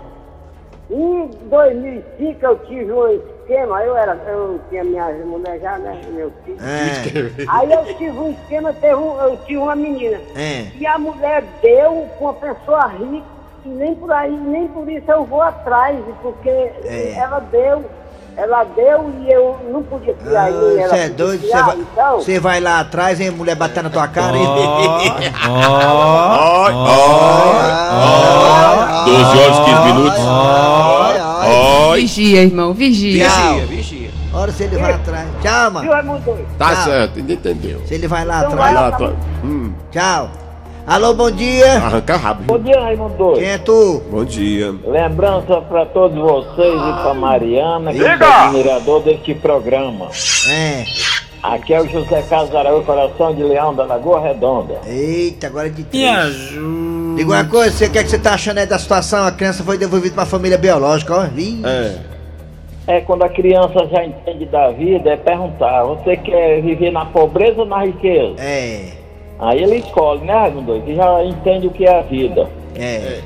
Em 0.90 1.30
2005 1.50 2.46
eu 2.46 2.59
tive 2.66 2.92
um 2.92 3.20
esquema, 3.48 3.82
eu 3.82 3.96
era, 3.96 4.18
eu 4.26 4.61
tinha 4.68 4.82
minha 4.85 5.06
mulher 5.24 5.61
já, 5.61 5.78
né? 5.78 6.00
Meu 6.12 6.32
filho. 6.44 6.59
É, 6.61 7.44
Aí 7.48 7.72
eu 7.72 7.85
tive 7.96 8.18
um 8.18 8.30
esquema, 8.32 8.72
teve 8.72 8.94
um- 8.96 9.20
eu 9.20 9.37
tive 9.46 9.59
uma 9.59 9.76
menina. 9.76 10.18
é. 10.35 10.66
E 10.78 10.87
a 10.87 10.98
mulher 10.98 11.44
deu 11.62 12.06
com 12.18 12.24
uma 12.24 12.35
pessoa 12.35 12.87
rica, 12.88 13.24
e 13.64 13.68
nem 13.68 13.94
por 13.94 14.12
aí, 14.12 14.30
nem 14.30 14.66
por 14.68 14.88
isso 14.90 15.11
eu 15.11 15.24
vou 15.24 15.40
atrás, 15.42 15.96
porque 16.22 16.48
É. 16.48 17.14
ela 17.16 17.40
deu, 17.40 17.85
ela 18.37 18.64
deu 18.64 19.11
e 19.20 19.30
eu 19.32 19.56
não 19.70 19.82
podia 19.82 20.14
criar 20.14 20.50
nem 20.50 20.80
ela. 20.82 20.88
Você 20.94 20.96
é 21.02 21.09
doido? 21.09 21.40
Você 21.46 21.62
vai, 21.62 21.76
então, 21.76 22.16
você 22.20 22.40
vai 22.40 22.61
lá 22.61 22.80
atrás, 22.80 23.20
hein, 23.20 23.30
mulher 23.30 23.54
bater 23.56 23.82
na 23.82 23.90
tua 23.90 24.09
cara 24.09 24.37
e. 24.37 24.40
Oi, 24.40 24.46
oi. 24.54 25.12
12 29.06 29.38
horas, 29.38 29.59
15 29.61 29.82
minutos. 29.92 30.18
Oi. 30.20 30.75
Vigia, 32.00 32.42
irmão, 32.42 32.72
vigia. 32.74 33.28
Vigia, 33.28 33.66
vigia. 33.66 34.11
Olha 34.32 34.52
se 34.52 34.64
ele 34.64 34.76
vai 34.76 34.92
atrás. 34.92 35.26
Tchau, 35.42 35.62
viu, 35.64 35.70
mano. 35.72 35.90
Raimundo? 35.92 36.38
Tá 36.59 36.74
Tchau. 36.74 36.85
certo, 36.85 37.18
entendeu. 37.20 37.80
Se 37.87 37.94
ele 37.94 38.06
vai 38.09 38.24
lá 38.24 38.38
Então 38.40 38.52
atrás. 38.52 38.74
vai 38.74 38.90
Lá, 38.90 38.92
tô- 38.96 39.12
Hum, 39.46 39.72
Tchau. 39.90 40.30
Alô, 40.87 41.14
bom 41.14 41.30
dia. 41.30 41.72
arranca. 41.78 42.16
Bom 42.46 42.59
dia, 42.61 42.80
Raimundo. 42.80 43.32
Quem 43.35 43.44
é 43.48 43.59
tu? 43.59 44.02
Bom 44.11 44.24
dia. 44.24 44.72
Lembrança 44.87 45.61
para 45.62 45.85
todos 45.87 46.16
vocês 46.16 46.74
e 46.74 46.92
para 47.02 47.14
Mariana, 47.14 47.92
que 47.92 48.04
é 48.04 48.12
Diga! 48.12 48.44
admirador 48.44 49.02
deste 49.02 49.35
programa. 49.35 50.06
É. 50.48 50.85
Aqui 51.42 51.74
é 51.74 51.80
o 51.80 51.88
José 51.88 52.22
Casarão, 52.22 52.82
coração 52.85 53.35
de 53.35 53.42
leão 53.42 53.74
da 53.74 53.85
Lagoa 53.85 54.20
Redonda. 54.20 54.74
Eita, 54.87 55.46
agora 55.48 55.66
é 55.66 55.70
de 55.70 55.82
três. 55.85 56.52
Diga 57.16 57.31
uma 57.31 57.44
coisa, 57.44 57.70
você 57.76 57.88
quer 57.88 58.05
que 58.05 58.11
você 58.11 58.18
tá 58.18 58.35
achando 58.35 58.59
aí 58.59 58.66
da 58.66 58.79
situação? 58.79 59.26
A 59.26 59.33
criança 59.33 59.64
foi 59.64 59.76
devolvida 59.79 60.14
pra 60.14 60.26
família 60.26 60.59
biológica, 60.59 61.14
ó. 61.14 61.26
Ih, 61.37 61.62
É. 61.64 62.16
É 62.88 63.00
quando 63.00 63.24
a 63.24 63.29
criança 63.29 63.85
já 63.90 64.05
entende 64.05 64.46
da 64.46 64.70
vida, 64.70 65.11
é 65.11 65.16
perguntar, 65.16 65.83
você 65.83 66.16
quer 66.16 66.62
viver 66.62 66.92
na 66.92 67.05
pobreza 67.07 67.61
ou 67.62 67.66
na 67.66 67.85
riqueza? 67.85 68.37
É, 68.38 68.92
Aí 69.40 69.61
ele 69.62 69.76
escolhe, 69.79 70.20
né, 70.24 70.33
Raimundo? 70.33 70.81
Que 70.83 70.94
já 70.94 71.24
entende 71.24 71.66
o 71.66 71.70
que 71.70 71.85
é 71.85 71.98
a 71.98 72.02
vida. 72.02 72.48
é. 72.76 73.20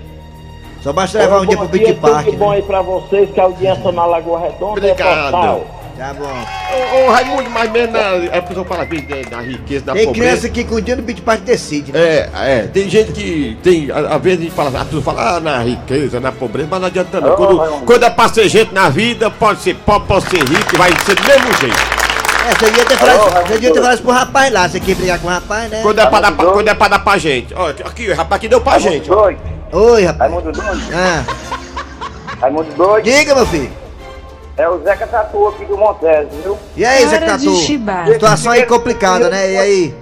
Só 0.80 0.94
basta 0.94 1.18
levar 1.18 1.42
um 1.42 1.46
dia 1.46 1.58
pro 1.58 1.66
Bom 1.66 1.72
Beach 1.72 1.92
Park, 2.00 2.24
Tudo 2.24 2.38
bom 2.38 2.50
né? 2.52 2.56
aí 2.56 2.62
pra 2.62 2.80
vocês, 2.80 3.30
que 3.30 3.38
a 3.38 3.44
audiência 3.44 3.92
na 3.92 4.06
Lagoa 4.06 4.40
Redonda 4.40 4.80
é 4.88 4.92
Obrigado. 4.92 5.24
total. 5.26 5.60
Tá 6.00 6.14
bom. 6.14 6.24
Ô, 6.24 7.08
ô, 7.08 7.10
Raimundo, 7.12 7.50
mas 7.50 7.70
mesmo 7.70 7.92
na, 7.92 7.98
é 8.00 8.38
a 8.38 8.40
pessoa 8.40 8.64
fala 8.64 8.86
bem 8.86 9.02
da, 9.04 9.36
da 9.36 9.42
riqueza, 9.42 9.84
da 9.84 9.92
Tem 9.92 10.06
pobreza. 10.06 10.28
criança 10.30 10.48
que 10.48 10.64
com 10.64 10.76
o 10.76 10.80
dia 10.80 10.96
do 10.96 11.22
Park 11.22 11.40
decide, 11.42 11.92
né? 11.92 12.00
É, 12.00 12.30
é, 12.34 12.58
tem 12.72 12.88
gente 12.88 13.12
que 13.12 13.58
tem, 13.62 13.90
às 13.90 14.22
vezes 14.22 14.38
a 14.38 14.42
gente 14.44 14.54
fala, 14.54 14.80
a 14.80 14.84
pessoa 14.86 15.02
fala, 15.02 15.36
ah, 15.36 15.40
na 15.40 15.58
riqueza, 15.58 16.18
na 16.18 16.32
pobreza, 16.32 16.68
mas 16.70 16.80
não 16.80 16.86
adianta 16.86 17.20
não. 17.20 17.34
Ô, 17.34 17.36
Quando, 17.36 17.56
Raimundo. 17.58 17.84
quando 17.84 18.02
é 18.04 18.08
pra 18.08 18.28
ser 18.30 18.48
gente 18.48 18.72
na 18.72 18.88
vida, 18.88 19.30
pode 19.30 19.60
ser 19.60 19.74
pobre, 19.76 20.08
pode 20.08 20.24
ser 20.30 20.38
rico, 20.38 20.78
vai 20.78 20.90
ser 21.04 21.14
do 21.16 21.22
mesmo 21.22 21.52
jeito. 21.60 21.76
É, 22.48 22.54
você 22.58 22.64
devia 22.64 22.84
ter 22.86 22.96
falado, 22.96 23.18
isso- 23.20 23.30
você 23.30 23.52
devia 23.52 23.72
ter 23.74 23.80
falado 23.80 23.94
isso 23.94 24.02
pro 24.02 24.12
rapaz 24.12 24.52
lá. 24.54 24.68
Você 24.70 24.80
quer 24.80 24.94
brigar 24.94 25.18
com 25.18 25.26
o 25.26 25.30
rapaz, 25.30 25.70
né? 25.70 25.82
Quando 25.82 25.98
é 25.98 26.06
pra 26.06 26.20
dar 26.22 26.32
pra, 26.32 26.44
quando 26.46 26.68
é 26.68 26.74
pra 26.74 26.88
dar 26.88 26.98
pra 27.00 27.18
gente. 27.18 27.52
Ó, 27.54 27.66
aqui, 27.68 28.08
o 28.10 28.16
rapaz 28.16 28.40
que 28.40 28.48
deu 28.48 28.62
pra 28.62 28.78
gente. 28.78 29.12
ó. 29.12 29.16
Doido. 29.16 29.38
Oi, 29.70 30.02
rapaz. 30.06 30.32
Raimundo 30.32 30.50
doido. 30.58 30.80
Ah, 30.94 31.24
Raimundo 32.40 32.72
doido. 32.74 33.04
diga, 33.04 33.34
meu 33.34 33.44
filho. 33.44 33.70
É 34.60 34.68
o 34.68 34.78
Zeca 34.80 35.06
Tatu 35.06 35.48
aqui 35.48 35.64
do 35.64 35.78
Montes, 35.78 36.28
viu? 36.44 36.58
E 36.76 36.84
aí, 36.84 37.06
de 37.06 37.18
Tatu? 37.18 37.54
Situação 38.12 38.52
aí 38.52 38.66
complicada, 38.66 39.30
né? 39.30 39.52
E 39.52 39.56
aí? 39.58 39.94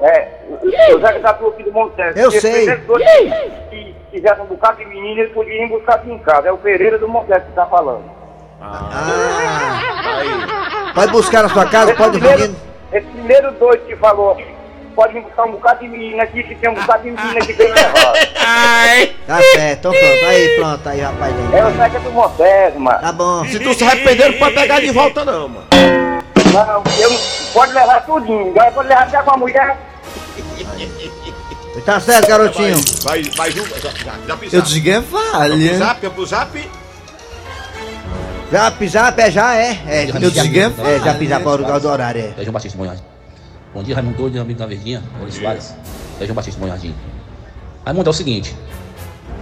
É, 0.00 0.28
o 0.92 0.98
Zeca 0.98 1.20
Tatu 1.20 1.46
aqui 1.46 1.62
do 1.62 1.72
Montes. 1.72 2.16
Eu 2.16 2.28
sei. 2.32 2.66
Se 2.66 3.94
tivesse 4.10 4.40
um 4.40 4.46
bocado 4.46 4.78
de 4.78 4.86
menino, 4.86 5.20
ele 5.20 5.32
podia 5.32 5.64
ir 5.64 5.68
buscar 5.68 5.94
aqui 5.94 6.10
em 6.10 6.18
casa. 6.18 6.48
É 6.48 6.52
o 6.52 6.58
Pereira 6.58 6.98
do 6.98 7.06
Montes 7.08 7.36
que 7.36 7.52
tá 7.52 7.66
falando. 7.66 8.02
Ah, 8.60 9.80
pode 10.92 11.12
buscar 11.12 11.44
na 11.44 11.48
sua 11.48 11.66
casa, 11.66 11.92
Esse 11.92 11.98
pode 12.02 12.18
vir. 12.18 12.50
esse 12.92 13.06
primeiro 13.06 13.52
doido 13.52 13.86
que 13.86 13.94
falou, 13.94 14.36
pode 14.90 15.14
vir 15.14 15.22
buscar 15.22 15.44
um 15.44 15.52
bocado 15.52 15.80
de 15.80 15.88
menino 15.88 16.20
aqui, 16.22 16.42
que 16.42 16.54
tem 16.54 16.70
um 16.70 16.74
bocado 16.74 17.02
de 17.02 17.10
menino 17.10 17.38
aqui 17.38 17.52
bem 17.52 17.68
errado. 17.68 18.18
Tá 19.26 19.38
certo, 19.54 19.78
então 19.78 19.92
pronto. 19.92 20.24
Aí, 20.26 20.48
pronto, 20.56 20.88
aí, 20.88 21.00
rapaz. 21.00 21.34
É 21.52 21.64
o. 21.64 21.70
Zeca 21.76 22.00
do 22.00 22.10
Montes, 22.12 22.74
mano. 22.76 23.00
Tá 23.00 23.12
bom. 23.12 23.44
Se 23.46 23.58
tu 23.60 23.74
se 23.74 23.84
arrepender, 23.84 24.32
não 24.32 24.38
pode 24.38 24.54
pegar 24.54 24.80
de 24.80 24.90
volta 24.90 25.24
não, 25.24 25.48
mano. 25.48 25.66
Não, 26.52 26.82
eu, 26.98 27.10
pode 27.52 27.72
levar 27.72 28.04
tudinho. 28.04 28.50
Agora 28.50 28.72
pode 28.72 28.88
levar 28.88 29.02
até 29.04 29.22
com 29.22 29.30
a 29.30 29.36
mulher. 29.36 29.76
Tá 31.86 31.98
certo, 32.00 32.28
garotinho. 32.28 32.76
Vai, 33.04 33.22
vai 33.36 33.50
junto. 33.52 33.70
Já, 33.80 33.90
já, 33.90 34.12
já 34.26 34.36
pisar. 34.36 34.58
Eu 34.58 34.62
desliguei 34.62 34.94
a 34.96 35.00
Vamos 35.00 35.20
pro 35.22 35.30
falha. 35.30 35.78
zap, 35.78 36.00
vamos 36.00 36.14
pro 36.14 36.26
zap. 36.26 36.70
Zap, 38.52 38.88
zap, 38.88 39.20
é 39.22 39.30
já 39.30 39.54
é. 39.56 39.78
É, 39.86 40.10
Eu 40.10 40.30
desliguei 40.30 40.64
a 40.64 40.72
É, 40.90 40.98
já 40.98 41.14
pisar 41.14 41.40
para 41.40 41.50
o 41.50 41.56
lugar 41.56 41.80
do 41.80 41.88
horário, 41.88 42.20
é. 42.20 42.40
É 42.40 42.42
João 42.42 42.52
Batista 42.52 42.76
Monhagem. 42.76 43.02
Bom 43.72 43.84
dia, 43.84 43.94
Raimundo 43.94 44.16
Doido, 44.16 44.40
amigo 44.40 44.58
da 44.58 44.66
Verdinha, 44.66 45.00
Maurício 45.14 45.40
Soares. 45.40 45.74
É 46.20 46.24
João 46.24 46.34
Batista 46.34 46.60
Monhagem. 46.60 46.92
Raimundo, 47.84 48.08
é 48.08 48.10
o 48.10 48.12
seguinte. 48.12 48.56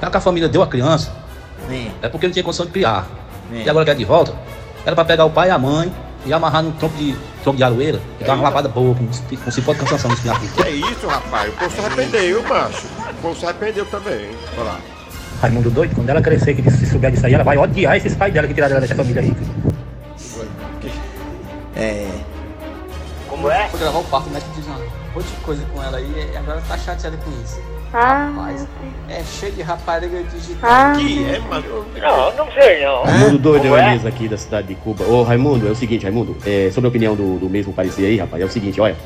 Já 0.02 0.10
que 0.10 0.16
a 0.18 0.20
família 0.20 0.48
deu 0.50 0.62
a 0.62 0.66
criança, 0.66 1.10
é 2.02 2.08
porque 2.10 2.26
não 2.26 2.32
tinha 2.32 2.42
condição 2.44 2.66
de 2.66 2.72
criar. 2.72 3.06
É. 3.50 3.62
E 3.62 3.70
agora 3.70 3.86
quer 3.86 3.94
de 3.94 4.04
volta, 4.04 4.34
era 4.84 4.94
pra 4.94 5.04
pegar 5.04 5.24
o 5.24 5.30
pai 5.30 5.48
e 5.48 5.50
a 5.50 5.58
mãe 5.58 5.90
e 6.26 6.32
amarrar 6.32 6.62
num 6.62 6.72
tronco 6.72 6.94
de, 6.98 7.16
tronco 7.42 7.56
de 7.56 7.64
aroeira 7.64 8.00
e 8.20 8.24
dar 8.24 8.34
uma 8.34 8.42
lavada 8.42 8.68
boa, 8.68 8.94
com, 8.94 9.06
com 9.06 9.50
cipó 9.50 9.72
de 9.72 9.78
canção 9.78 10.10
no 10.10 10.14
espinhaco. 10.14 10.44
É 10.62 10.70
isso, 10.70 11.06
rapaz. 11.06 11.48
O 11.48 11.56
povo 11.56 11.70
se 11.74 11.80
arrependeu, 11.80 12.42
macho. 12.42 12.86
O 12.86 13.14
povo 13.22 13.40
se 13.40 13.46
arrependeu 13.46 13.86
também. 13.86 14.28
Olha 14.58 14.64
lá. 14.64 14.80
Raimundo 15.40 15.70
Doido, 15.70 15.94
quando 15.94 16.10
ela 16.10 16.20
crescer, 16.20 16.54
que 16.54 16.70
se 16.70 16.84
souber 16.84 17.12
disso 17.12 17.24
aí, 17.24 17.32
ela 17.32 17.44
vai 17.44 17.56
odiar 17.56 17.96
esses 17.96 18.14
pais 18.14 18.34
dela 18.34 18.46
que 18.46 18.52
tiraram 18.52 18.72
ela 18.72 18.80
dessa 18.82 18.94
família 18.94 19.22
aí. 19.22 19.34
É. 21.74 22.37
Como 23.38 23.52
é? 23.52 23.68
Foi 23.68 23.78
gravar 23.78 24.00
o 24.00 24.04
parto, 24.04 24.28
o 24.28 24.32
médico 24.32 24.50
diz 24.56 24.66
uma 24.66 24.78
monte 25.14 25.26
de 25.26 25.40
coisa 25.44 25.64
com 25.72 25.80
ela 25.80 25.98
aí 25.98 26.28
e 26.32 26.36
agora 26.36 26.60
tá 26.66 26.76
chateada 26.76 27.16
com 27.18 27.30
isso. 27.42 27.60
Ah, 27.92 28.30
Mas 28.34 28.66
é 29.08 29.22
cheio 29.22 29.52
de 29.52 29.62
rapariga 29.62 30.24
digital. 30.24 30.70
Ah. 30.70 30.92
Que 30.98 31.24
é, 31.24 31.38
mano? 31.38 31.86
Não, 31.96 32.36
não 32.36 32.52
sei 32.52 32.84
não. 32.84 33.04
Raimundo 33.04 33.38
Doido, 33.38 33.76
é 33.76 33.80
é? 33.80 33.86
Elias 33.86 34.04
aqui 34.04 34.28
da 34.28 34.36
cidade 34.36 34.66
de 34.66 34.74
Cuba. 34.74 35.04
Ô, 35.04 35.22
Raimundo, 35.22 35.68
é 35.68 35.70
o 35.70 35.74
seguinte, 35.76 36.02
Raimundo, 36.02 36.36
é, 36.44 36.68
sobre 36.72 36.88
a 36.88 36.90
opinião 36.90 37.14
do, 37.14 37.38
do 37.38 37.48
mesmo 37.48 37.72
parecer 37.72 38.06
aí, 38.06 38.16
rapaz, 38.18 38.42
é 38.42 38.46
o 38.46 38.50
seguinte, 38.50 38.80
olha. 38.80 38.96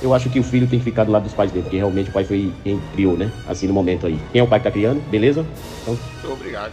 Eu 0.00 0.12
acho 0.12 0.28
que 0.28 0.40
o 0.40 0.42
filho 0.42 0.66
tem 0.66 0.80
que 0.80 0.84
ficar 0.84 1.04
do 1.04 1.12
lado 1.12 1.22
dos 1.22 1.32
pais 1.32 1.52
dele, 1.52 1.62
porque 1.62 1.76
realmente 1.76 2.10
o 2.10 2.12
pai 2.12 2.24
foi 2.24 2.52
quem 2.64 2.80
criou, 2.92 3.16
né? 3.16 3.30
Assim, 3.46 3.68
no 3.68 3.72
momento 3.72 4.04
aí. 4.04 4.18
Quem 4.32 4.40
é 4.40 4.42
o 4.42 4.48
pai 4.48 4.58
que 4.58 4.64
tá 4.64 4.70
criando, 4.72 5.00
beleza? 5.08 5.46
Então, 5.82 5.96
Obrigado. 6.32 6.72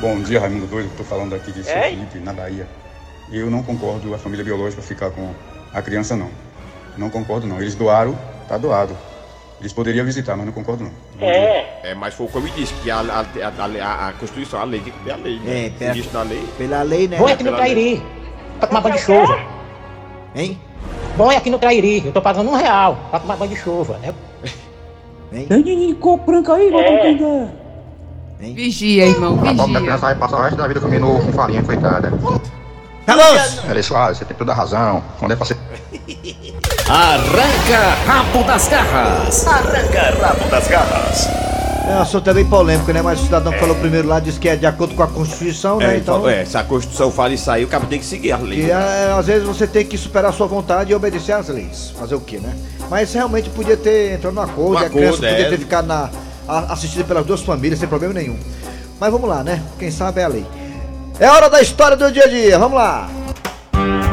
Bom 0.00 0.20
dia, 0.20 0.38
Raimundo 0.40 0.66
Doido. 0.66 0.88
Estou 0.88 1.06
falando 1.06 1.34
aqui 1.34 1.50
de 1.50 1.64
São. 1.64 1.72
Felipe, 1.80 2.18
na 2.18 2.34
Bahia. 2.34 2.68
Eu 3.32 3.50
não 3.50 3.62
concordo 3.62 4.14
a 4.14 4.18
família 4.18 4.44
biológica 4.44 4.82
ficar 4.82 5.10
com 5.12 5.32
a 5.76 5.82
criança, 5.82 6.16
não. 6.16 6.30
Não 6.96 7.10
concordo, 7.10 7.46
não. 7.46 7.60
Eles 7.60 7.74
doaram, 7.74 8.18
tá 8.48 8.56
doado. 8.56 8.96
Eles 9.60 9.74
poderiam 9.74 10.06
visitar, 10.06 10.34
mas 10.34 10.46
não 10.46 10.52
concordo, 10.52 10.84
não. 10.84 10.90
É, 11.20 11.94
mas 11.94 12.14
foi 12.14 12.26
como 12.28 12.48
eu 12.48 12.52
disse, 12.54 12.72
que 12.82 12.90
a, 12.90 13.00
a, 13.00 13.20
a, 13.20 13.84
a, 13.84 14.08
a 14.08 14.12
Constituição, 14.14 14.58
a 14.58 14.64
lei 14.64 14.80
tem 14.80 14.90
que 14.90 14.98
ter 15.00 15.12
a 15.12 15.16
lei. 15.16 15.38
Né? 15.38 15.72
É, 15.78 15.92
Se 15.92 16.00
diz 16.00 16.12
na 16.12 16.22
lei. 16.22 16.42
Pela 16.56 16.82
lei, 16.82 17.06
né? 17.06 17.18
Bom 17.18 17.28
é 17.28 17.32
aqui 17.34 17.44
no 17.44 17.50
Pela. 17.50 17.62
Trairi, 17.62 18.02
pra 18.58 18.68
tomar 18.68 18.80
banho 18.80 18.94
de 18.94 19.00
chuva. 19.02 19.38
Hein? 20.34 20.58
Bom 21.14 21.30
é 21.30 21.36
aqui 21.36 21.50
no 21.50 21.58
Trairi, 21.58 22.06
eu 22.06 22.12
tô 22.12 22.22
pagando 22.22 22.50
um 22.50 22.54
real 22.54 22.98
pra 23.10 23.20
tomar 23.20 23.36
banho 23.36 23.50
de 23.50 23.56
chuva. 23.56 24.00
É... 24.02 24.14
Hein? 25.36 25.46
Tem 25.46 25.62
de 25.62 25.94
coco 25.96 26.24
branco 26.24 26.52
aí, 26.52 26.70
vou 26.70 26.80
entender. 26.80 27.48
Vigia, 28.38 29.06
irmão, 29.08 29.36
vigia. 29.36 29.96
vai 29.98 30.14
passar 30.14 30.38
o 30.38 30.42
resto 30.42 30.56
da 30.56 30.68
vida 30.68 30.80
comendo 30.80 31.06
com 31.06 31.32
farinha, 31.32 31.62
coitada. 31.62 32.10
Tá 33.06 33.14
bom. 33.16 33.70
Ela 33.70 33.82
Soares, 33.82 34.18
você 34.18 34.24
tem 34.24 34.36
toda 34.36 34.50
a 34.50 34.54
razão. 34.54 35.02
Quando 35.18 35.32
é 35.32 35.36
pra 35.36 35.46
ser 35.46 35.56
Arranca 36.88 37.94
rabo 38.04 38.42
das 38.44 38.68
garras. 38.68 39.46
Arranca 39.46 40.16
rabo 40.20 40.50
das 40.50 40.68
garras. 40.68 41.28
É 41.88 41.94
um 41.94 42.00
assunto 42.00 42.28
é 42.28 42.34
bem 42.34 42.44
polêmico, 42.44 42.92
né? 42.92 43.00
Mas 43.00 43.20
o 43.20 43.24
cidadão 43.24 43.52
que 43.52 43.60
falou 43.60 43.76
primeiro 43.76 44.08
lá 44.08 44.18
disse 44.18 44.40
que 44.40 44.48
é 44.48 44.56
de 44.56 44.66
acordo 44.66 44.94
com 44.96 45.04
a 45.04 45.06
Constituição, 45.06 45.78
né? 45.78 45.94
É, 45.94 45.98
Então. 45.98 46.28
é, 46.28 46.44
se 46.44 46.58
a 46.58 46.64
Constituição 46.64 47.12
fala 47.12 47.32
isso 47.32 47.48
aí, 47.48 47.64
o 47.64 47.68
cara 47.68 47.86
tem 47.86 48.00
que 48.00 48.04
seguir 48.04 48.32
a 48.32 48.38
lei. 48.38 48.66
E 48.66 48.70
é, 48.72 49.14
às 49.16 49.26
vezes 49.26 49.46
você 49.46 49.68
tem 49.68 49.86
que 49.86 49.96
superar 49.96 50.30
a 50.30 50.34
sua 50.34 50.48
vontade 50.48 50.90
e 50.90 50.94
obedecer 50.96 51.32
às 51.32 51.48
leis. 51.48 51.92
Fazer 51.96 52.16
o 52.16 52.20
quê, 52.20 52.38
né? 52.38 52.56
Mas 52.90 53.12
realmente 53.12 53.48
podia 53.50 53.76
ter 53.76 54.14
entrado 54.14 54.34
num 54.34 54.42
acordo, 54.42 54.82
Um 54.82 54.86
a 54.86 54.90
criança 54.90 55.18
podia 55.18 55.46
é. 55.46 55.48
ter 55.48 55.58
ficado 55.58 55.86
na, 55.86 56.10
assistida 56.68 57.04
pelas 57.04 57.24
duas 57.24 57.40
famílias 57.42 57.78
sem 57.78 57.88
problema 57.88 58.14
nenhum. 58.14 58.36
Mas 58.98 59.12
vamos 59.12 59.28
lá, 59.28 59.44
né? 59.44 59.62
Quem 59.78 59.90
sabe 59.90 60.20
é 60.20 60.24
a 60.24 60.28
lei. 60.28 60.46
É 61.18 61.30
hora 61.30 61.48
da 61.48 61.62
história 61.62 61.96
do 61.96 62.12
dia 62.12 62.24
a 62.24 62.28
dia, 62.28 62.58
vamos 62.58 62.76
lá! 62.76 63.08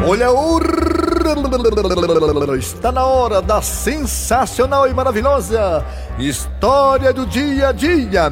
Olha 0.08 0.32
o. 0.32 0.58
Está 2.58 2.92
na 2.92 3.06
hora 3.06 3.42
da 3.42 3.62
sensacional 3.62 4.88
e 4.88 4.94
maravilhosa 4.94 5.86
história 6.18 7.12
do 7.12 7.26
dia 7.26 7.70
a 7.70 7.72
dia. 7.72 8.32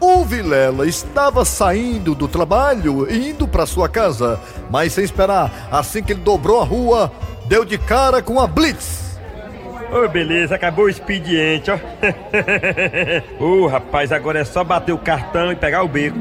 O 0.00 0.24
Vilela 0.24 0.86
estava 0.86 1.44
saindo 1.44 2.14
do 2.14 2.28
trabalho 2.28 3.10
e 3.10 3.30
indo 3.30 3.48
para 3.48 3.66
sua 3.66 3.88
casa, 3.88 4.38
mas 4.70 4.92
sem 4.92 5.02
esperar, 5.04 5.68
assim 5.72 6.04
que 6.04 6.12
ele 6.12 6.20
dobrou 6.20 6.60
a 6.60 6.64
rua, 6.64 7.10
deu 7.46 7.64
de 7.64 7.78
cara 7.78 8.22
com 8.22 8.40
a 8.40 8.46
Blitz. 8.46 9.07
Ô, 9.90 10.06
beleza, 10.06 10.54
acabou 10.54 10.84
o 10.84 10.88
expediente, 10.88 11.70
ó. 11.70 11.78
Ô, 13.42 13.66
rapaz, 13.66 14.12
agora 14.12 14.40
é 14.40 14.44
só 14.44 14.62
bater 14.62 14.92
o 14.92 14.98
cartão 14.98 15.50
e 15.50 15.56
pegar 15.56 15.82
o 15.82 15.88
beco. 15.88 16.16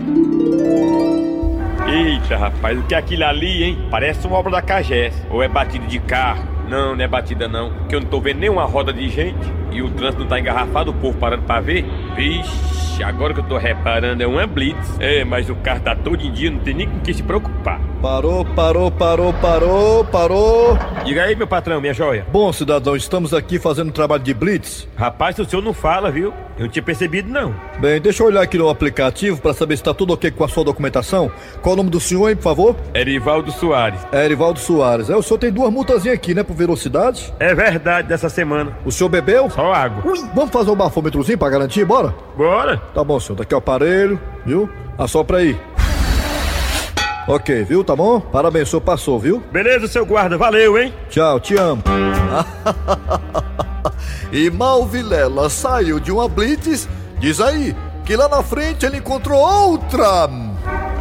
Eita, 1.85 2.37
rapaz, 2.37 2.77
o 2.79 2.83
que 2.83 2.95
é 2.95 2.97
aquilo 2.97 3.25
ali, 3.25 3.63
hein? 3.63 3.87
Parece 3.91 4.25
uma 4.25 4.37
obra 4.37 4.51
da 4.51 4.61
Cagés. 4.61 5.13
Ou 5.29 5.43
é 5.43 5.47
batida 5.47 5.85
de 5.85 5.99
carro? 5.99 6.45
Não, 6.69 6.95
não 6.95 7.03
é 7.03 7.07
batida 7.07 7.47
não. 7.47 7.71
Que 7.87 7.95
eu 7.95 8.01
não 8.01 8.07
tô 8.07 8.21
vendo 8.21 8.39
nenhuma 8.39 8.65
roda 8.65 8.93
de 8.93 9.09
gente. 9.09 9.51
E 9.71 9.81
o 9.81 9.89
trânsito 9.89 10.21
não 10.21 10.27
tá 10.27 10.39
engarrafado, 10.39 10.91
o 10.91 10.93
povo 10.93 11.17
parando 11.17 11.43
pra 11.43 11.59
ver. 11.59 11.85
Vixe, 12.15 13.03
agora 13.03 13.33
que 13.33 13.41
eu 13.41 13.45
tô 13.45 13.57
reparando, 13.57 14.23
é 14.23 14.27
uma 14.27 14.47
blitz. 14.47 14.97
É, 14.99 15.23
mas 15.23 15.49
o 15.49 15.55
carro 15.55 15.81
tá 15.81 15.95
todo 15.95 16.21
em 16.21 16.31
dia, 16.31 16.49
não 16.49 16.59
tem 16.59 16.73
nem 16.73 16.87
com 16.89 16.99
que 16.99 17.13
se 17.13 17.23
preocupar. 17.23 17.79
Parou, 18.01 18.45
parou, 18.45 18.91
parou, 18.91 19.33
parou, 19.33 20.05
parou. 20.05 20.77
Diga 21.03 21.23
aí, 21.23 21.35
meu 21.35 21.47
patrão, 21.47 21.81
minha 21.81 21.93
joia. 21.95 22.27
Bom, 22.31 22.53
cidadão, 22.53 22.95
estamos 22.95 23.33
aqui 23.33 23.57
fazendo 23.57 23.87
um 23.87 23.91
trabalho 23.91 24.21
de 24.21 24.35
Blitz. 24.35 24.87
Rapaz, 24.95 25.37
o 25.39 25.45
senhor 25.45 25.63
não 25.63 25.73
fala, 25.73 26.11
viu? 26.11 26.31
Eu 26.57 26.65
não 26.65 26.69
tinha 26.69 26.83
percebido, 26.83 27.27
não. 27.27 27.55
Bem, 27.79 27.99
deixa 27.99 28.21
eu 28.21 28.27
olhar 28.27 28.41
aqui 28.41 28.55
no 28.57 28.69
aplicativo 28.69 29.41
para 29.41 29.53
saber 29.53 29.77
se 29.77 29.81
está 29.81 29.95
tudo 29.95 30.13
ok 30.13 30.29
com 30.29 30.43
a 30.43 30.47
sua 30.47 30.63
documentação. 30.63 31.31
Qual 31.61 31.73
o 31.73 31.75
nome 31.75 31.89
do 31.89 31.99
senhor, 31.99 32.29
hein, 32.29 32.35
por 32.35 32.43
favor? 32.43 32.75
Erivaldo 32.93 33.51
Soares. 33.51 33.99
É 34.11 34.25
Erivaldo 34.25 34.59
Soares. 34.59 35.09
É, 35.09 35.15
o 35.15 35.23
senhor 35.23 35.39
tem 35.39 35.51
duas 35.51 35.71
multazinhas 35.73 36.15
aqui, 36.15 36.35
né, 36.35 36.43
por 36.43 36.55
velocidade? 36.55 37.33
É 37.39 37.55
verdade 37.55 38.07
dessa 38.07 38.29
semana. 38.29 38.77
O 38.85 38.91
senhor 38.91 39.09
bebeu? 39.09 39.49
Só 39.49 39.73
água. 39.73 40.03
Ui, 40.11 40.19
vamos 40.35 40.51
fazer 40.51 40.69
um 40.69 40.75
bafômetrozinho 40.75 41.37
pra 41.37 41.49
garantir, 41.49 41.83
bora? 41.83 42.13
Bora. 42.35 42.77
Tá 42.93 43.03
bom, 43.03 43.19
senhor. 43.19 43.37
Daqui 43.37 43.55
é 43.55 43.57
o 43.57 43.59
aparelho, 43.59 44.19
viu? 44.45 44.69
Assopra 44.97 45.37
aí. 45.37 45.57
Ok, 47.27 47.65
viu? 47.65 47.83
Tá 47.83 47.93
bom? 47.93 48.21
Parabéns, 48.21 48.69
o 48.69 48.71
senhor 48.71 48.81
passou, 48.81 49.19
viu? 49.19 49.43
Beleza, 49.51 49.85
seu 49.87 50.05
guarda. 50.05 50.37
Valeu, 50.37 50.77
hein? 50.77 50.93
Tchau, 51.09 51.41
te 51.41 51.57
amo. 51.57 51.83
e 54.31 54.49
Mal 54.49 54.85
Vilela 54.85 55.49
saiu 55.49 55.99
de 55.99 56.09
uma 56.09 56.29
blitz, 56.29 56.87
diz 57.19 57.41
aí, 57.41 57.75
que 58.05 58.15
lá 58.15 58.29
na 58.29 58.41
frente 58.41 58.85
ele 58.85 58.97
encontrou 58.97 59.39
outra. 59.39 60.29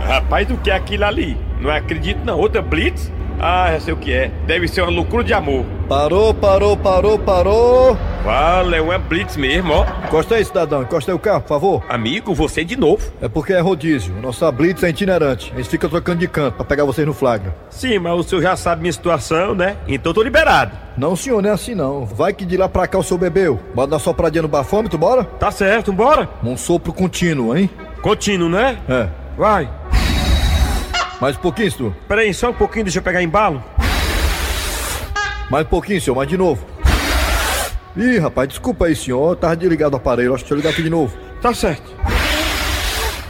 Rapaz, 0.05 0.51
o 0.51 0.57
que 0.57 0.69
é 0.69 0.75
aquilo 0.75 1.05
ali? 1.05 1.39
Não 1.61 1.71
acredito 1.71 2.25
não. 2.25 2.39
Outra 2.39 2.61
blitz? 2.61 3.13
Ah, 3.39 3.71
já 3.73 3.81
sei 3.81 3.95
o 3.95 3.97
que 3.97 4.13
é. 4.13 4.31
Deve 4.47 4.67
ser 4.67 4.83
uma 4.83 4.91
loucura 4.91 5.23
de 5.23 5.33
amor. 5.35 5.65
Parou, 5.89 6.33
parou, 6.35 6.77
parou, 6.77 7.19
parou. 7.19 7.97
Vale, 8.25 8.77
é 8.77 8.81
uma 8.81 8.99
blitz 8.99 9.37
mesmo, 9.37 9.73
ó. 9.73 9.87
Encosta 10.05 10.35
aí, 10.35 10.45
cidadão. 10.45 10.83
Encosta 10.83 11.13
aí 11.13 11.15
o 11.15 11.19
carro, 11.19 11.43
por 11.43 11.49
favor. 11.49 11.85
Amigo, 11.89 12.35
você 12.35 12.65
de 12.65 12.77
novo. 12.77 13.09
É 13.21 13.29
porque 13.29 13.53
é 13.53 13.61
rodízio. 13.61 14.15
Nossa 14.21 14.51
blitz 14.51 14.83
é 14.83 14.89
itinerante. 14.89 15.53
A 15.55 15.59
gente 15.59 15.69
fica 15.69 15.89
trocando 15.89 16.19
de 16.19 16.29
canto 16.29 16.55
pra 16.57 16.65
pegar 16.65 16.85
vocês 16.85 17.07
no 17.07 17.13
flagra. 17.13 17.55
Sim, 17.71 17.99
mas 17.99 18.19
o 18.19 18.23
senhor 18.23 18.43
já 18.43 18.57
sabe 18.57 18.81
minha 18.81 18.93
situação, 18.93 19.55
né? 19.55 19.77
Então 19.87 20.13
tô 20.13 20.23
liberado. 20.23 20.73
Não, 20.97 21.15
senhor, 21.15 21.43
não 21.43 21.51
é 21.51 21.53
assim 21.53 21.75
não. 21.75 22.07
Vai 22.07 22.33
que 22.33 22.45
de 22.45 22.57
lá 22.57 22.69
pra 22.69 22.87
cá 22.87 22.99
o 22.99 23.03
senhor 23.03 23.19
bebeu. 23.21 23.61
Dar 23.75 23.85
uma 23.85 23.99
sopradinha 23.99 24.43
no 24.43 24.49
bafômetro, 24.49 24.99
bora? 24.99 25.25
Tá 25.25 25.51
certo, 25.51 25.93
bora. 25.93 26.29
Um 26.43 26.57
sopro 26.57 26.93
contínuo, 26.93 27.57
hein? 27.57 27.71
Contínuo, 28.01 28.49
né? 28.49 28.79
É. 28.89 29.09
Vai. 29.37 29.69
Mais 31.21 31.37
um 31.37 31.41
pouquinho, 31.41 31.71
senhor. 31.71 31.95
Peraí, 32.07 32.33
só 32.35 32.51
um 32.51 32.55
pouquinho, 32.55 32.85
deixa 32.85 32.99
eu 32.99 33.03
pegar 33.03 33.23
embalo. 33.23 33.63
Mais 35.51 35.65
um 35.65 35.69
pouquinho, 35.69 36.01
senhor, 36.01 36.17
mais 36.17 36.29
de 36.29 36.37
novo. 36.37 36.67
Ih, 37.97 38.19
rapaz, 38.19 38.49
desculpa 38.49 38.87
aí, 38.87 38.95
senhor. 38.95 39.31
Eu 39.31 39.37
tava 39.37 39.57
desligado 39.57 39.95
o 39.95 39.97
aparelho. 39.97 40.35
Acho 40.35 40.45
que 40.45 40.51
deixa 40.51 40.55
eu 40.55 40.57
ligar 40.57 40.71
aqui 40.71 40.83
de 40.83 40.91
novo. 40.91 41.17
Tá 41.41 41.55
certo. 41.55 41.95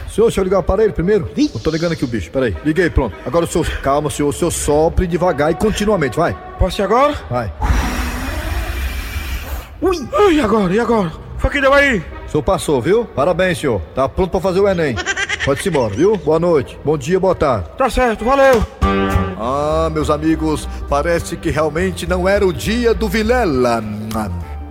Senhor, 0.09 0.27
deixa 0.27 0.41
eu 0.41 0.43
ligar 0.43 0.57
o 0.57 0.59
aparelho 0.59 0.91
primeiro. 0.91 1.29
Eu 1.37 1.59
tô 1.59 1.69
ligando 1.69 1.93
aqui 1.93 2.03
o 2.03 2.07
bicho, 2.07 2.29
peraí. 2.31 2.55
Liguei, 2.65 2.89
pronto. 2.89 3.15
Agora 3.25 3.45
o 3.45 3.47
senhor, 3.47 3.65
calma, 3.81 4.09
senhor. 4.09 4.29
O 4.29 4.33
senhor 4.33 4.51
sopre 4.51 5.07
devagar 5.07 5.51
e 5.51 5.55
continuamente, 5.55 6.17
vai. 6.17 6.35
Posso 6.59 6.81
ir 6.81 6.83
agora? 6.83 7.13
Vai. 7.29 7.53
Ui! 9.81 10.09
Ai, 10.13 10.33
e 10.33 10.41
agora? 10.41 10.73
E 10.73 10.79
agora? 10.79 11.11
Foi 11.37 11.49
que 11.49 11.61
deu 11.61 11.73
aí? 11.73 12.03
O 12.27 12.29
senhor 12.29 12.43
passou, 12.43 12.81
viu? 12.81 13.05
Parabéns, 13.05 13.59
senhor. 13.59 13.79
Tá 13.95 14.09
pronto 14.09 14.31
pra 14.31 14.41
fazer 14.41 14.59
o 14.59 14.67
Enem. 14.67 14.95
Pode-se 15.47 15.69
embora, 15.69 15.93
viu? 15.93 16.17
Boa 16.17 16.37
noite. 16.37 16.77
Bom 16.83 16.97
dia, 16.97 17.17
boa 17.17 17.33
tarde. 17.33 17.69
Tá 17.77 17.89
certo, 17.89 18.25
valeu. 18.25 18.61
Ah, 19.39 19.89
meus 19.89 20.09
amigos, 20.09 20.67
parece 20.89 21.37
que 21.37 21.49
realmente 21.49 22.05
não 22.05 22.27
era 22.27 22.45
o 22.45 22.51
dia 22.51 22.93
do 22.93 23.07
Vilela. 23.07 23.81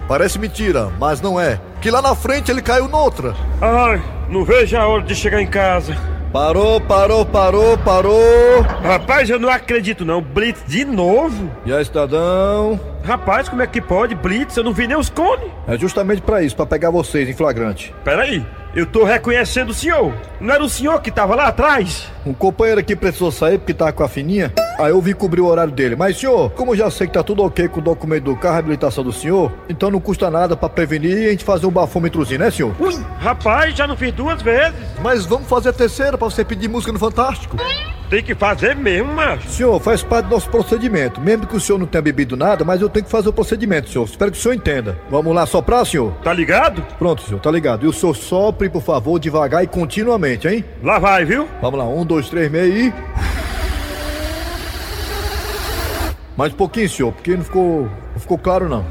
Parece 0.06 0.38
mentira, 0.38 0.92
mas 1.00 1.18
não 1.22 1.40
é. 1.40 1.58
Que 1.80 1.90
lá 1.90 2.02
na 2.02 2.14
frente 2.14 2.50
ele 2.50 2.60
caiu 2.60 2.88
noutra. 2.88 3.34
Ai, 3.58 4.02
não 4.28 4.44
vejo 4.44 4.76
a 4.76 4.86
hora 4.86 5.02
de 5.02 5.14
chegar 5.14 5.40
em 5.40 5.46
casa. 5.46 5.96
Parou, 6.30 6.78
parou, 6.78 7.24
parou, 7.24 7.78
parou. 7.78 8.60
Rapaz, 8.82 9.30
eu 9.30 9.38
não 9.38 9.48
acredito 9.48 10.04
não. 10.04 10.20
Blitz 10.20 10.62
de 10.66 10.84
novo? 10.84 11.50
E 11.64 11.72
aí, 11.72 11.82
cidadão? 11.86 12.78
Rapaz, 13.06 13.48
como 13.48 13.62
é 13.62 13.68
que 13.68 13.80
pode? 13.80 14.16
Blitz? 14.16 14.56
Eu 14.56 14.64
não 14.64 14.72
vi 14.72 14.88
nem 14.88 14.96
os 14.96 15.08
cones. 15.08 15.48
É 15.68 15.78
justamente 15.78 16.20
pra 16.22 16.42
isso, 16.42 16.56
pra 16.56 16.66
pegar 16.66 16.90
vocês 16.90 17.28
em 17.28 17.32
flagrante. 17.32 17.94
Peraí, 18.02 18.44
eu 18.74 18.84
tô 18.84 19.04
reconhecendo 19.04 19.70
o 19.70 19.74
senhor. 19.74 20.12
Não 20.40 20.52
era 20.52 20.64
o 20.64 20.68
senhor 20.68 21.00
que 21.00 21.12
tava 21.12 21.36
lá 21.36 21.46
atrás? 21.46 22.10
Um 22.26 22.34
companheiro 22.34 22.80
aqui 22.80 22.96
precisou 22.96 23.30
sair 23.30 23.58
porque 23.58 23.72
tava 23.72 23.92
com 23.92 24.02
a 24.02 24.08
fininha. 24.08 24.52
Aí 24.76 24.90
eu 24.90 25.00
vim 25.00 25.12
cobrir 25.12 25.40
o 25.40 25.46
horário 25.46 25.72
dele. 25.72 25.94
Mas, 25.94 26.18
senhor, 26.18 26.50
como 26.50 26.72
eu 26.72 26.76
já 26.76 26.90
sei 26.90 27.06
que 27.06 27.12
tá 27.12 27.22
tudo 27.22 27.44
ok 27.44 27.68
com 27.68 27.78
o 27.78 27.82
documento 27.82 28.24
do 28.24 28.34
carro, 28.36 28.56
a 28.56 28.58
habilitação 28.58 29.04
do 29.04 29.12
senhor, 29.12 29.52
então 29.68 29.88
não 29.88 30.00
custa 30.00 30.28
nada 30.28 30.56
pra 30.56 30.68
prevenir 30.68 31.16
e 31.16 31.26
a 31.28 31.30
gente 31.30 31.44
fazer 31.44 31.66
um 31.66 31.70
bafômetrozinho, 31.70 32.40
né, 32.40 32.50
senhor? 32.50 32.74
Ui, 32.76 32.92
rapaz, 33.20 33.72
já 33.72 33.86
não 33.86 33.96
fiz 33.96 34.12
duas 34.12 34.42
vezes. 34.42 34.74
Mas 35.00 35.24
vamos 35.24 35.48
fazer 35.48 35.68
a 35.68 35.72
terceira 35.72 36.18
pra 36.18 36.28
você 36.28 36.44
pedir 36.44 36.68
música 36.68 36.92
no 36.92 36.98
Fantástico. 36.98 37.56
Tem 38.08 38.22
que 38.22 38.36
fazer 38.36 38.76
mesmo, 38.76 39.12
macho. 39.12 39.48
Senhor, 39.48 39.80
faz 39.80 40.02
parte 40.02 40.26
do 40.26 40.30
nosso 40.30 40.48
procedimento. 40.48 41.20
Mesmo 41.20 41.46
que 41.46 41.56
o 41.56 41.60
senhor 41.60 41.78
não 41.78 41.86
tenha 41.86 42.02
bebido 42.02 42.36
nada, 42.36 42.64
mas 42.64 42.80
eu 42.80 42.88
tenho 42.88 43.04
que 43.04 43.10
fazer 43.10 43.28
o 43.28 43.32
procedimento, 43.32 43.88
senhor. 43.88 44.04
Espero 44.04 44.30
que 44.30 44.38
o 44.38 44.40
senhor 44.40 44.54
entenda. 44.54 44.96
Vamos 45.10 45.34
lá 45.34 45.44
soprar, 45.44 45.84
senhor? 45.84 46.12
Tá 46.22 46.32
ligado? 46.32 46.82
Pronto, 46.98 47.22
senhor, 47.22 47.40
tá 47.40 47.50
ligado. 47.50 47.84
E 47.84 47.88
o 47.88 47.92
senhor 47.92 48.14
sopre, 48.14 48.68
por 48.68 48.82
favor, 48.82 49.18
devagar 49.18 49.64
e 49.64 49.66
continuamente, 49.66 50.46
hein? 50.46 50.64
Lá 50.84 51.00
vai, 51.00 51.24
viu? 51.24 51.48
Vamos 51.60 51.78
lá, 51.80 51.84
um, 51.84 52.06
dois, 52.06 52.28
três, 52.28 52.48
meio 52.48 52.76
e. 52.76 52.94
Mais 56.36 56.52
um 56.52 56.56
pouquinho, 56.56 56.88
senhor, 56.88 57.12
porque 57.12 57.34
não 57.34 57.42
ficou. 57.42 57.90
não 58.12 58.20
ficou 58.20 58.38
claro 58.38 58.68
não. 58.68 58.84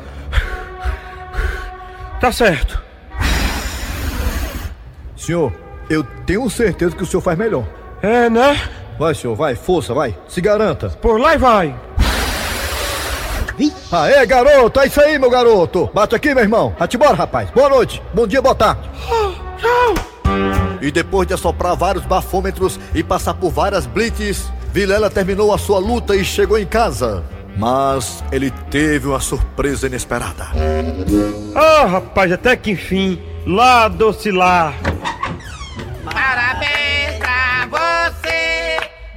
Tá 2.20 2.32
certo. 2.32 2.84
Senhor, 5.16 5.54
eu 5.90 6.04
tenho 6.26 6.50
certeza 6.50 6.96
que 6.96 7.04
o 7.04 7.06
senhor 7.06 7.22
faz 7.22 7.38
melhor. 7.38 7.66
É, 8.02 8.30
né? 8.30 8.60
Vai, 8.98 9.14
senhor, 9.14 9.36
vai, 9.36 9.56
força, 9.56 9.94
vai. 9.94 10.16
Se 10.28 10.40
garanta. 10.40 10.90
Por 10.90 11.20
lá 11.20 11.36
e 11.36 11.38
vai. 11.38 11.76
Aê, 13.92 14.26
garoto, 14.26 14.80
é 14.80 14.88
isso 14.88 15.02
aí, 15.02 15.18
meu 15.18 15.30
garoto. 15.30 15.90
Bate 15.94 16.16
aqui, 16.16 16.34
meu 16.34 16.44
irmão. 16.44 16.76
Bate 16.78 16.96
embora, 16.96 17.16
rapaz. 17.16 17.50
Boa 17.52 17.70
noite. 17.70 18.02
Bom 18.14 18.28
dia, 18.28 18.42
boa 18.42 18.56
tarde. 18.56 18.90
E 20.82 20.92
depois 20.92 21.28
de 21.28 21.34
assoprar 21.34 21.76
vários 21.76 22.06
bafômetros 22.06 22.80
e 22.94 23.04
passar 23.04 23.34
por 23.34 23.52
várias 23.52 23.86
blitz, 23.86 24.52
Vilela 24.72 25.10
terminou 25.10 25.54
a 25.54 25.58
sua 25.58 25.80
luta 25.80 26.16
e 26.16 26.24
chegou 26.24 26.58
em 26.58 26.66
casa. 26.66 27.24
Mas 27.58 28.24
ele 28.32 28.52
teve 28.70 29.08
uma 29.08 29.22
surpresa 29.22 29.88
inesperada. 29.88 30.48
Ah, 31.56 31.86
rapaz, 31.86 32.32
até 32.32 32.56
que 32.58 32.72
enfim. 32.72 33.22
Lá, 33.48 33.88
doce 33.88 34.32
lá. 34.32 34.74
Parabéns 36.04 36.75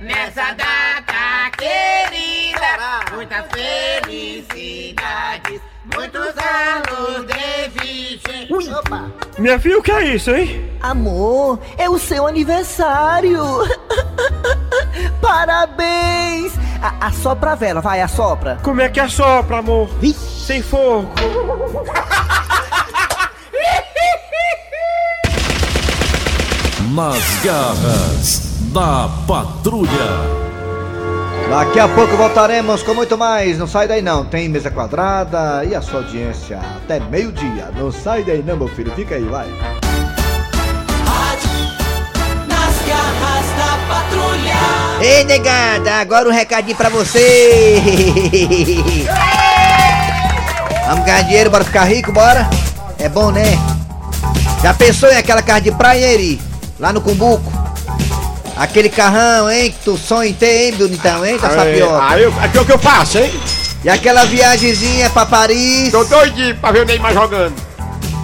nessa 0.09 0.53
data 0.55 1.51
querida. 1.57 3.05
Muitas 3.15 3.47
felicidades, 3.53 5.61
muitos 5.95 6.21
anos 6.21 7.25
de 7.27 7.69
vida. 7.79 8.33
Ui. 8.51 8.65
Minha 9.39 9.61
filha, 9.61 9.79
o 9.79 9.83
que 9.83 9.93
é 9.93 10.15
isso, 10.15 10.35
hein? 10.35 10.67
Amor, 10.81 11.61
é 11.77 11.91
o 11.91 11.99
seu 11.99 12.27
aniversário. 12.27 13.45
Parabéns. 15.21 16.55
A, 16.83 17.09
assopra 17.09 17.53
a 17.53 17.55
vela, 17.55 17.83
vai, 17.83 18.01
assopra. 18.01 18.59
Como 18.63 18.81
é 18.81 18.89
que 18.89 18.99
assopra, 18.99 19.59
amor? 19.59 19.91
Sem 20.47 20.63
fogo. 20.63 21.13
Nas 26.95 27.45
garras 27.45 28.48
da 28.69 29.09
patrulha. 29.27 30.39
Daqui 31.49 31.81
a 31.81 31.89
pouco 31.89 32.17
voltaremos 32.17 32.83
com 32.83 32.93
muito 32.95 33.17
mais. 33.17 33.57
Não 33.59 33.67
sai 33.67 33.89
daí 33.89 34.03
não. 34.03 34.25
Tem 34.25 34.49
mesa 34.49 34.71
quadrada 34.71 35.65
e 35.65 35.75
a 35.75 35.81
sua 35.81 36.01
audiência 36.01 36.61
até 36.77 37.01
meio-dia. 37.01 37.71
Não 37.77 37.91
sai 37.91 38.23
daí 38.23 38.43
não, 38.43 38.57
meu 38.57 38.69
filho. 38.69 38.93
Fica 38.93 39.15
aí, 39.15 39.25
vai. 39.25 39.49
Nas 42.47 42.77
garras 42.87 43.47
da 43.57 43.79
patrulha. 43.89 44.55
Ei, 45.01 45.25
negada, 45.25 45.95
agora 45.95 46.29
um 46.29 46.33
recadinho 46.33 46.77
pra 46.77 46.91
você. 46.91 47.81
Vamos 50.87 51.05
ganhar 51.05 51.23
dinheiro, 51.23 51.51
bora 51.51 51.65
ficar 51.65 51.85
rico, 51.85 52.13
bora? 52.13 52.49
É 52.99 53.09
bom, 53.09 53.31
né? 53.31 53.59
Já 54.63 54.75
pensou 54.75 55.11
em 55.11 55.17
aquela 55.17 55.43
casa 55.43 55.61
de 55.63 55.73
praia, 55.73 56.13
Eri? 56.13 56.41
Lá 56.79 56.93
no 56.93 57.01
Cumbuco? 57.01 57.58
Aquele 58.59 58.89
carrão, 58.89 59.49
hein? 59.49 59.71
Que 59.71 59.85
tu 59.85 59.97
sonha 59.97 60.29
em 60.29 60.35
ter, 60.35 60.67
hein, 60.67 60.75
bonitão, 60.77 61.25
hein, 61.25 61.39
da 61.39 61.49
Sapioca? 61.49 62.09
Aí, 62.09 62.25
é 62.25 62.61
o 62.61 62.65
que 62.65 62.73
eu 62.73 62.79
faço, 62.79 63.19
hein? 63.19 63.33
E 63.85 63.89
aquela 63.89 64.25
viagemzinha 64.25 65.09
pra 65.11 65.25
Paris? 65.25 65.93
Tô 65.93 66.03
doidinho 66.03 66.57
pra 66.57 66.73
ver 66.73 66.83
o 66.83 66.85
Neymar 66.85 67.13
jogando. 67.15 67.55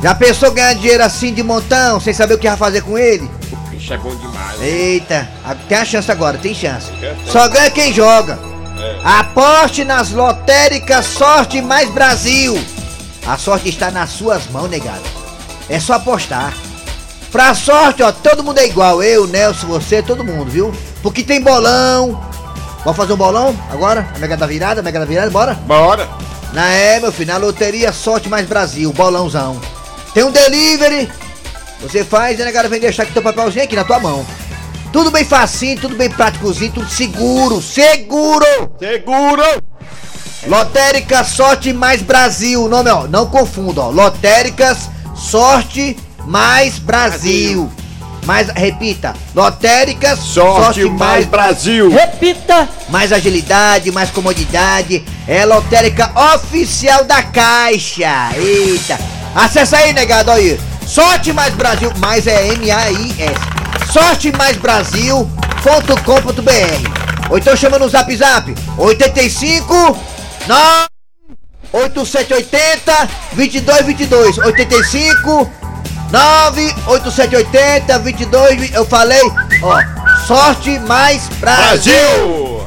Já 0.02 0.14
pensou 0.14 0.50
ganhar 0.50 0.74
dinheiro 0.74 1.04
assim 1.04 1.32
de 1.32 1.42
montão, 1.42 2.00
sem 2.00 2.12
saber 2.12 2.34
o 2.34 2.38
que 2.38 2.48
vai 2.48 2.56
fazer 2.56 2.82
com 2.82 2.98
ele? 2.98 3.30
Isso 3.72 3.94
é 3.94 3.96
bom 3.96 4.14
demais. 4.16 4.60
Eita, 4.60 5.28
tem 5.68 5.78
a 5.78 5.84
chance 5.84 6.10
agora, 6.10 6.36
tem 6.36 6.54
chance. 6.54 6.90
Só 7.26 7.46
ganha 7.48 7.70
quem 7.70 7.92
joga. 7.92 8.38
É. 8.76 8.98
Aposte 9.04 9.84
nas 9.84 10.10
lotéricas 10.10 11.06
Sorte 11.06 11.62
Mais 11.62 11.88
Brasil. 11.90 12.60
A 13.24 13.38
sorte 13.38 13.68
está 13.68 13.90
nas 13.90 14.10
suas 14.10 14.46
mãos, 14.48 14.68
negado. 14.68 15.02
É 15.68 15.78
só 15.78 15.94
apostar. 15.94 16.52
Pra 17.34 17.52
sorte, 17.52 18.00
ó, 18.00 18.12
todo 18.12 18.44
mundo 18.44 18.58
é 18.58 18.66
igual. 18.68 19.02
Eu, 19.02 19.26
Nelson, 19.26 19.66
você, 19.66 20.00
todo 20.00 20.22
mundo, 20.22 20.48
viu? 20.48 20.72
Porque 21.02 21.24
tem 21.24 21.40
bolão. 21.40 22.22
Vamos 22.84 22.96
fazer 22.96 23.12
um 23.12 23.16
bolão 23.16 23.58
agora? 23.72 24.08
A 24.14 24.18
Mega 24.20 24.36
da 24.36 24.46
Virada, 24.46 24.78
a 24.78 24.84
Mega 24.84 25.00
da 25.00 25.04
Virada, 25.04 25.32
bora? 25.32 25.54
Bora. 25.54 26.08
Na 26.52 26.68
é, 26.68 27.00
meu 27.00 27.10
filho, 27.10 27.32
na 27.32 27.36
loteria 27.36 27.92
Sorte 27.92 28.28
Mais 28.28 28.46
Brasil, 28.46 28.92
bolãozão. 28.92 29.60
Tem 30.14 30.22
um 30.22 30.30
delivery. 30.30 31.10
Você 31.82 32.04
faz 32.04 32.38
e 32.38 32.42
a 32.42 32.44
negada 32.44 32.68
vem 32.68 32.78
deixar 32.78 33.02
aqui 33.02 33.12
teu 33.12 33.20
papelzinho 33.20 33.64
aqui 33.64 33.74
na 33.74 33.82
tua 33.82 33.98
mão. 33.98 34.24
Tudo 34.92 35.10
bem 35.10 35.24
facinho, 35.24 35.80
tudo 35.80 35.96
bem 35.96 36.08
práticozinho, 36.08 36.70
tudo 36.70 36.88
seguro, 36.88 37.60
seguro! 37.60 38.46
Seguro! 38.78 39.42
Lotéricas 40.46 41.26
Sorte 41.30 41.72
Mais 41.72 42.00
Brasil, 42.00 42.62
o 42.62 42.68
nome 42.68 42.90
ó, 42.90 43.08
não 43.08 43.26
confunda, 43.26 43.80
ó. 43.80 43.90
Lotéricas 43.90 44.88
Sorte 45.16 45.96
Mais 46.26 46.78
Brasil. 46.78 47.70
Mais, 48.24 48.48
repita, 48.48 49.14
Lotéricas 49.34 50.18
Sorte 50.18 50.84
Mais 50.84 51.26
Brasil. 51.26 51.90
Repita! 51.90 52.66
Mais 52.88 53.12
agilidade, 53.12 53.92
mais 53.92 54.10
comodidade. 54.10 55.04
É 55.28 55.42
a 55.42 55.46
lotérica 55.46 56.10
oficial 56.34 57.04
da 57.04 57.22
Caixa. 57.22 58.30
Eita. 58.34 58.98
Acessa 59.34 59.76
aí, 59.76 59.92
negado, 59.92 60.30
aí. 60.30 60.58
Sorte 60.86 61.32
Mais 61.32 61.54
Brasil, 61.54 61.92
mais 61.98 62.26
é 62.26 62.48
M-A-I-S. 62.48 63.92
Sorte 63.92 64.32
Mais 64.36 64.56
Brasil.com.br. 64.56 67.30
Ou 67.30 67.38
então 67.38 67.56
chama 67.56 67.78
no 67.78 67.88
zap 67.88 68.14
zap 68.16 68.54
85 68.78 69.74
9 70.46 70.86
8780 71.72 73.08
2222 73.32 74.38
85 74.38 75.50
98780 76.14 77.98
22 77.98 78.72
eu 78.72 78.84
falei, 78.84 79.20
ó, 79.60 79.82
sorte 80.24 80.78
mais 80.80 81.28
Brasil. 81.40 82.64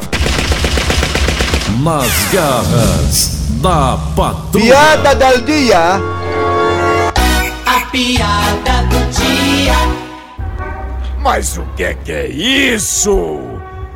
Nas 1.82 2.12
garras 2.34 3.38
da 3.62 3.98
patrulha. 4.18 4.66
Piada 4.66 5.16
del 5.16 5.42
dia. 5.44 6.02
A 7.66 7.80
piada 7.90 8.84
do 8.90 9.00
dia. 9.12 9.76
Mas 11.20 11.58
o 11.58 11.64
que 11.78 11.84
é 11.86 11.94
que 11.94 12.12
é 12.12 12.28
isso? 12.28 13.40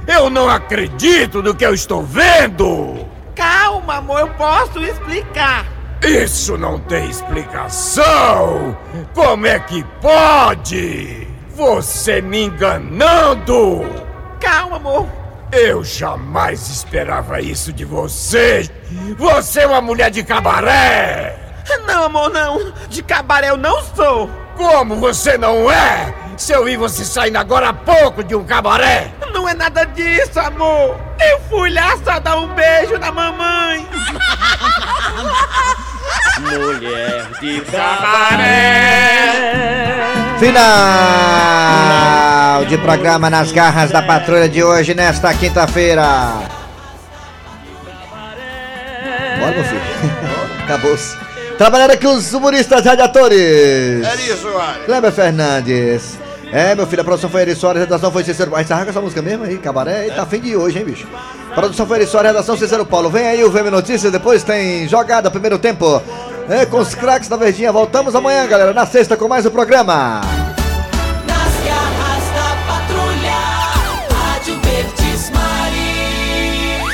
Eu 0.07 0.29
não 0.29 0.49
acredito 0.49 1.43
no 1.43 1.53
que 1.53 1.65
eu 1.65 1.73
estou 1.73 2.03
vendo! 2.03 3.05
Calma, 3.35 3.95
amor, 3.95 4.21
eu 4.21 4.29
posso 4.29 4.79
explicar. 4.79 5.65
Isso 6.03 6.57
não 6.57 6.79
tem 6.79 7.09
explicação! 7.09 8.75
Como 9.13 9.45
é 9.45 9.59
que 9.59 9.83
pode? 10.01 11.27
Você 11.55 12.21
me 12.21 12.45
enganando! 12.45 13.85
Calma, 14.39 14.77
amor. 14.77 15.07
Eu 15.51 15.83
jamais 15.83 16.67
esperava 16.69 17.39
isso 17.39 17.71
de 17.71 17.85
você! 17.85 18.67
Você 19.15 19.59
é 19.61 19.67
uma 19.67 19.81
mulher 19.81 20.09
de 20.09 20.23
cabaré! 20.23 21.37
Não, 21.85 22.05
amor, 22.05 22.31
não. 22.31 22.73
De 22.89 23.03
cabaré 23.03 23.51
eu 23.51 23.57
não 23.57 23.83
sou. 23.95 24.27
Como 24.57 24.95
você 24.95 25.37
não 25.37 25.71
é? 25.71 26.13
Se 26.35 26.51
eu 26.51 26.65
vi 26.65 26.75
você 26.77 27.05
saindo 27.05 27.37
agora 27.37 27.69
há 27.69 27.73
pouco 27.73 28.23
de 28.23 28.35
um 28.35 28.43
cabaré! 28.43 29.13
Não 29.31 29.47
é 29.47 29.53
nada 29.53 29.85
disso, 29.85 30.39
amor. 30.39 30.99
Eu 31.19 31.39
fui 31.47 31.71
lá 31.71 31.95
só 32.03 32.19
dar 32.19 32.37
um 32.37 32.47
beijo 32.55 32.97
na 32.97 33.11
mamãe. 33.11 33.87
Mulher 36.41 37.27
de 37.39 37.61
cabaré. 37.61 39.31
Final 40.39 41.51
de 42.65 42.77
programa 42.79 43.29
nas 43.29 43.51
garras 43.51 43.91
da 43.91 44.01
patrulha 44.01 44.49
de 44.49 44.63
hoje, 44.63 44.95
nesta 44.95 45.33
quinta-feira. 45.33 46.03
Bora, 49.39 49.51
meu 49.51 49.63
filho. 49.63 49.81
Acabou-se. 50.65 51.15
Trabalhando 51.57 51.91
aqui 51.91 52.07
os 52.07 52.33
humoristas 52.33 52.83
radiadores. 52.83 54.03
Eri 54.03 54.37
Soares. 54.37 54.85
Kleber 54.85 55.11
Fernandes. 55.11 56.17
É, 56.51 56.75
meu 56.75 56.85
filho, 56.85 57.01
a 57.01 57.05
produção 57.05 57.29
foi 57.29 57.41
Eri 57.43 57.55
Soares, 57.55 57.81
a 57.81 57.85
redação 57.85 58.11
foi. 58.11 58.23
Vai 58.23 58.63
encerrar 58.63 58.83
com 58.83 58.89
essa 58.89 58.99
música 58.99 59.21
mesmo 59.21 59.45
aí, 59.45 59.57
cabaré? 59.57 60.09
Tá 60.09 60.25
fim 60.25 60.39
de 60.41 60.55
hoje, 60.55 60.79
hein, 60.79 60.85
bicho? 60.85 61.07
Produção 61.53 61.85
foi 61.85 61.99
Eri 61.99 62.07
Soares, 62.07 62.31
redação 62.31 62.57
Cícero 62.57 62.85
Paulo. 62.85 63.09
Vem 63.09 63.27
aí 63.27 63.43
o 63.43 63.51
VM 63.51 63.69
Notícias, 63.69 64.11
depois 64.11 64.43
tem 64.43 64.87
jogada, 64.87 65.29
primeiro 65.29 65.59
tempo. 65.59 66.01
É, 66.49 66.65
com 66.65 66.77
os 66.79 66.93
craques 66.95 67.29
da 67.29 67.37
Verdinha. 67.37 67.71
Voltamos 67.71 68.15
amanhã, 68.15 68.47
galera, 68.47 68.73
na 68.73 68.85
sexta 68.85 69.15
com 69.15 69.27
mais 69.27 69.45
um 69.45 69.51
programa. 69.51 70.40